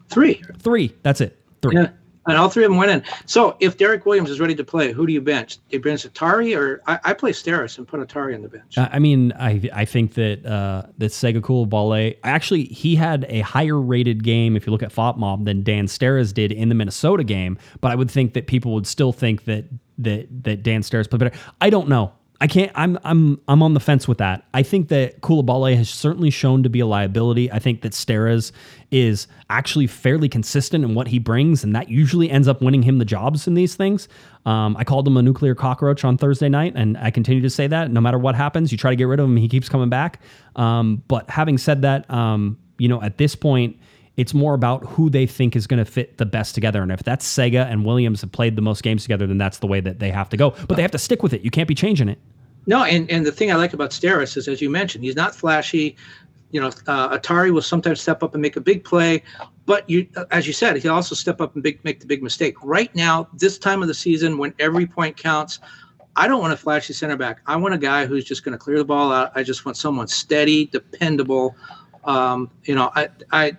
[0.09, 0.43] Three.
[0.59, 0.93] Three.
[1.03, 1.39] That's it.
[1.61, 1.75] Three.
[1.75, 1.89] Yeah.
[2.27, 3.03] And all three of them went in.
[3.25, 5.55] So if Derrick Williams is ready to play, who do you bench?
[5.55, 8.77] Do you bench Atari or I, I play Steres and put Atari on the bench?
[8.77, 13.79] I mean, I I think that uh, that Sega Coulibaly actually he had a higher
[13.79, 17.57] rated game if you look at FotMob than Dan Steres did in the Minnesota game.
[17.79, 19.65] But I would think that people would still think that
[19.97, 21.37] that that Dan Steres played better.
[21.59, 22.13] I don't know.
[22.41, 22.71] I can't.
[22.73, 24.45] I'm I'm I'm on the fence with that.
[24.51, 27.51] I think that Coulibaly has certainly shown to be a liability.
[27.51, 28.51] I think that Steres
[28.89, 32.97] is actually fairly consistent in what he brings, and that usually ends up winning him
[32.97, 34.09] the jobs in these things.
[34.47, 37.67] Um, I called him a nuclear cockroach on Thursday night, and I continue to say
[37.67, 37.91] that.
[37.91, 40.19] No matter what happens, you try to get rid of him, he keeps coming back.
[40.55, 43.77] Um, but having said that, um, you know, at this point,
[44.17, 46.81] it's more about who they think is going to fit the best together.
[46.81, 49.67] And if that's Sega and Williams have played the most games together, then that's the
[49.67, 50.55] way that they have to go.
[50.67, 51.41] But they have to stick with it.
[51.41, 52.19] You can't be changing it.
[52.67, 55.35] No, and, and the thing I like about Steres is, as you mentioned, he's not
[55.35, 55.95] flashy.
[56.51, 59.23] You know, uh, Atari will sometimes step up and make a big play,
[59.65, 62.55] but you, as you said, he'll also step up and big, make the big mistake.
[62.61, 65.59] Right now, this time of the season, when every point counts,
[66.15, 67.41] I don't want a flashy center back.
[67.47, 69.31] I want a guy who's just going to clear the ball out.
[69.33, 71.55] I just want someone steady, dependable.
[72.03, 73.57] Um, you know, I, I,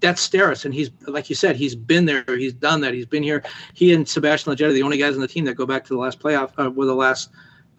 [0.00, 3.22] that's Steres, and he's like you said, he's been there, he's done that, he's been
[3.22, 3.42] here.
[3.72, 5.94] He and Sebastian Lletget are the only guys on the team that go back to
[5.94, 7.30] the last playoff, uh, the last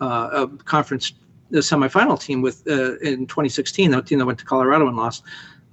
[0.04, 1.14] uh, uh, conference
[1.54, 5.24] semifinal team with uh, in 2016, the team that went to Colorado and lost.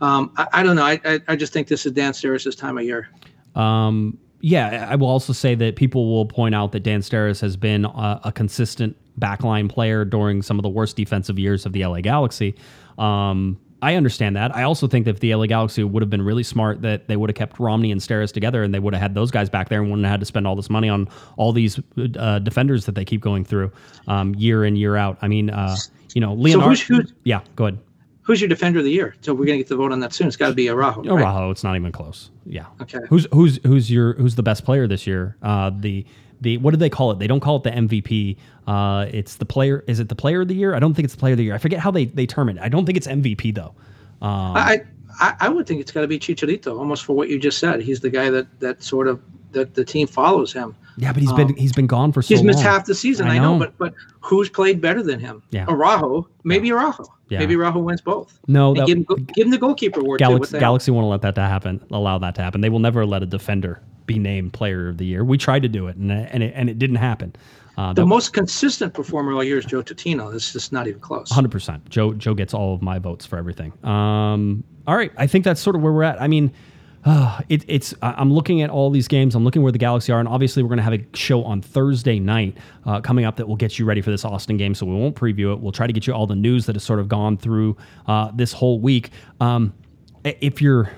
[0.00, 0.84] Um, I, I don't know.
[0.84, 3.08] I, I I just think this is Dan Steres' time of year.
[3.54, 7.56] Um, yeah, I will also say that people will point out that Dan Steres has
[7.56, 11.84] been a, a consistent backline player during some of the worst defensive years of the
[11.84, 12.54] LA Galaxy.
[12.98, 14.54] Um, I understand that.
[14.54, 17.16] I also think that if the LA Galaxy would have been really smart, that they
[17.16, 19.68] would have kept Romney and Steres together, and they would have had those guys back
[19.68, 21.80] there, and wouldn't have had to spend all this money on all these
[22.18, 23.72] uh, defenders that they keep going through
[24.08, 25.16] um, year in year out.
[25.22, 25.76] I mean, uh,
[26.14, 26.68] you know, Leonardo.
[26.68, 27.78] who's- who's- yeah, go ahead.
[28.22, 29.16] Who's your defender of the year?
[29.22, 30.28] So we're gonna get the vote on that soon.
[30.28, 31.00] It's got to be Araujo.
[31.02, 31.24] right?
[31.24, 32.30] Araujo, it's not even close.
[32.46, 32.66] Yeah.
[32.80, 32.98] Okay.
[33.08, 35.36] Who's who's who's your who's the best player this year?
[35.42, 36.04] Uh, the
[36.40, 37.18] the what do they call it?
[37.18, 38.36] They don't call it the MVP.
[38.66, 39.84] Uh, it's the player.
[39.86, 40.74] Is it the player of the year?
[40.74, 41.54] I don't think it's the player of the year.
[41.54, 42.58] I forget how they they term it.
[42.58, 43.74] I don't think it's MVP though.
[44.22, 44.82] Um, I,
[45.18, 47.80] I I would think it's got to be Chicharito, almost for what you just said.
[47.80, 49.20] He's the guy that that sort of
[49.52, 50.74] that the team follows him.
[51.00, 52.66] Yeah, but he's been he's been gone for so He's missed long.
[52.66, 53.26] half the season.
[53.26, 53.54] I I, know.
[53.54, 53.58] know.
[53.58, 55.42] but but who's played better than him?
[55.50, 55.66] Yeah.
[55.68, 57.04] Araujo, maybe Araujo.
[57.28, 57.38] Yeah.
[57.38, 58.38] Maybe Araujo wins both.
[58.48, 60.18] No, that- give him, give him the goalkeeper award.
[60.18, 60.58] Galaxy?
[60.58, 61.80] Galaxy won't let that to happen.
[61.90, 62.60] Allow that to happen.
[62.60, 65.24] They will never let a defender be named player of the year.
[65.24, 67.34] We tried to do it, and and it, and it didn't happen.
[67.78, 70.34] Uh, The most consistent performer all year is Joe Totino.
[70.34, 71.30] It's just not even close.
[71.30, 71.88] Hundred percent.
[71.88, 73.72] Joe Joe gets all of my votes for everything.
[73.86, 76.20] Um, all right, I think that's sort of where we're at.
[76.20, 76.52] I mean,
[77.04, 79.34] uh, it, it's I'm looking at all these games.
[79.34, 81.62] I'm looking where the Galaxy are, and obviously we're going to have a show on
[81.62, 84.74] Thursday night uh, coming up that will get you ready for this Austin game.
[84.74, 85.60] So we won't preview it.
[85.60, 88.30] We'll try to get you all the news that has sort of gone through uh,
[88.34, 89.10] this whole week.
[89.40, 89.72] Um,
[90.24, 90.90] if you're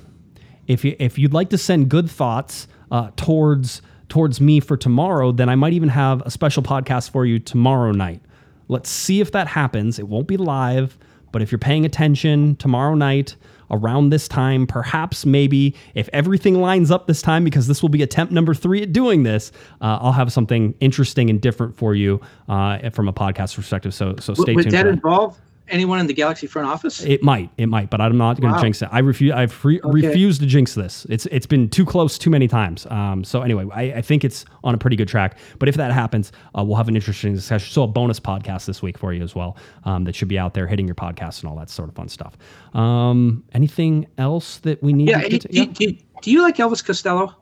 [0.66, 5.30] if you if you'd like to send good thoughts uh, towards towards me for tomorrow,
[5.30, 8.20] then I might even have a special podcast for you tomorrow night.
[8.66, 9.98] Let's see if that happens.
[10.00, 10.98] It won't be live,
[11.30, 13.36] but if you're paying attention tomorrow night
[13.72, 18.02] around this time, perhaps maybe if everything lines up this time, because this will be
[18.02, 19.50] attempt number three at doing this,
[19.80, 23.94] uh, I'll have something interesting and different for you uh, from a podcast perspective.
[23.94, 24.64] So so stay tuned.
[24.64, 24.86] for that.
[24.86, 25.40] involve
[25.72, 27.02] anyone in the Galaxy front office?
[27.02, 28.62] It might, it might, but I'm not going to Wow.
[28.62, 28.88] jinx it.
[28.92, 29.32] I refuse.
[29.32, 31.06] I've re- refused to jinx this.
[31.08, 32.86] It's it's been too close too many times.
[32.90, 35.38] Um, so anyway, I, I think it's on a pretty good track.
[35.58, 37.72] But if that happens, uh, we'll have an interesting discussion.
[37.72, 39.56] So a bonus podcast this week for you as well.
[39.84, 42.08] Um, that should be out there hitting your podcast and all that sort of fun
[42.08, 42.36] stuff.
[42.74, 45.20] Um, anything else that we need yeah.
[45.22, 45.48] to Do, to?
[45.48, 47.34] do, do, do you like Elvis Costello?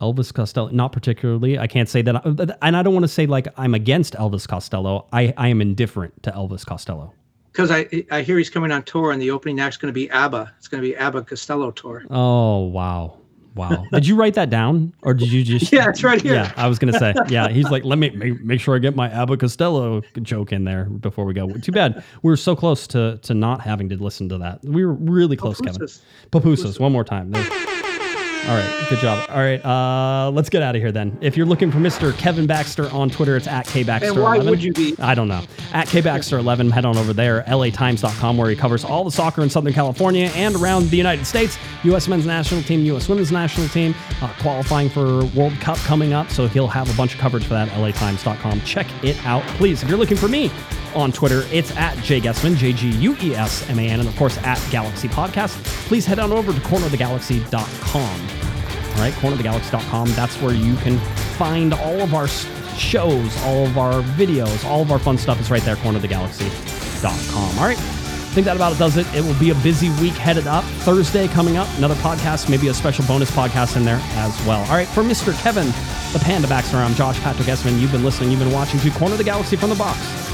[0.00, 1.56] Elvis Costello, not particularly.
[1.58, 4.46] I can't say that, I, and I don't want to say like I'm against Elvis
[4.46, 5.06] Costello.
[5.12, 7.12] I, I am indifferent to Elvis Costello.
[7.54, 10.10] Because I I hear he's coming on tour, and the opening act's going to be
[10.10, 10.52] ABBA.
[10.58, 12.02] It's going to be ABBA Costello tour.
[12.10, 13.18] Oh wow,
[13.54, 13.86] wow!
[13.92, 15.72] Did you write that down, or did you just?
[15.72, 16.34] Yeah, it's right here.
[16.34, 17.14] Yeah, I was gonna say.
[17.28, 20.64] Yeah, he's like, let me make, make sure I get my Abba Costello joke in
[20.64, 21.48] there before we go.
[21.48, 24.60] Too bad we were so close to to not having to listen to that.
[24.64, 25.86] We were really close, Kevin.
[26.32, 26.80] Papooses.
[26.80, 27.30] One more time.
[27.30, 27.73] There-
[28.46, 29.26] All right, good job.
[29.30, 31.16] All right, uh, let's get out of here then.
[31.22, 32.14] If you're looking for Mr.
[32.18, 34.02] Kevin Baxter on Twitter, it's at kbaxter11.
[34.02, 34.94] And why would you be?
[34.98, 35.42] I don't know.
[35.72, 37.42] At kbaxter11, head on over there.
[37.44, 41.56] LATimes.com, where he covers all the soccer in Southern California and around the United States.
[41.84, 42.06] U.S.
[42.06, 43.08] men's national team, U.S.
[43.08, 46.28] women's national team, uh, qualifying for World Cup coming up.
[46.28, 47.70] So he'll have a bunch of coverage for that.
[47.70, 48.60] LATimes.com.
[48.60, 49.82] Check it out, please.
[49.82, 50.50] If you're looking for me
[50.94, 54.08] on Twitter, it's at Jay Guessman, J G U E S M A N, and
[54.08, 55.62] of course at Galaxy Podcast.
[55.86, 58.00] Please head on over to cornerofthegalaxy.com.
[58.94, 60.12] All right, cornerofthegalaxy.com.
[60.12, 60.98] That's where you can
[61.36, 65.50] find all of our shows, all of our videos, all of our fun stuff is
[65.50, 67.58] right there, cornerofthegalaxy.com.
[67.58, 67.78] All right.
[67.78, 69.06] I think that about it does it.
[69.14, 70.64] It will be a busy week headed up.
[70.64, 74.60] Thursday coming up, another podcast, maybe a special bonus podcast in there as well.
[74.62, 75.32] All right, for Mr.
[75.40, 75.66] Kevin,
[76.12, 77.80] the Panda Baxter, I'm Josh Patrick Essman.
[77.80, 80.33] You've been listening, you've been watching to Corner the Galaxy from the Box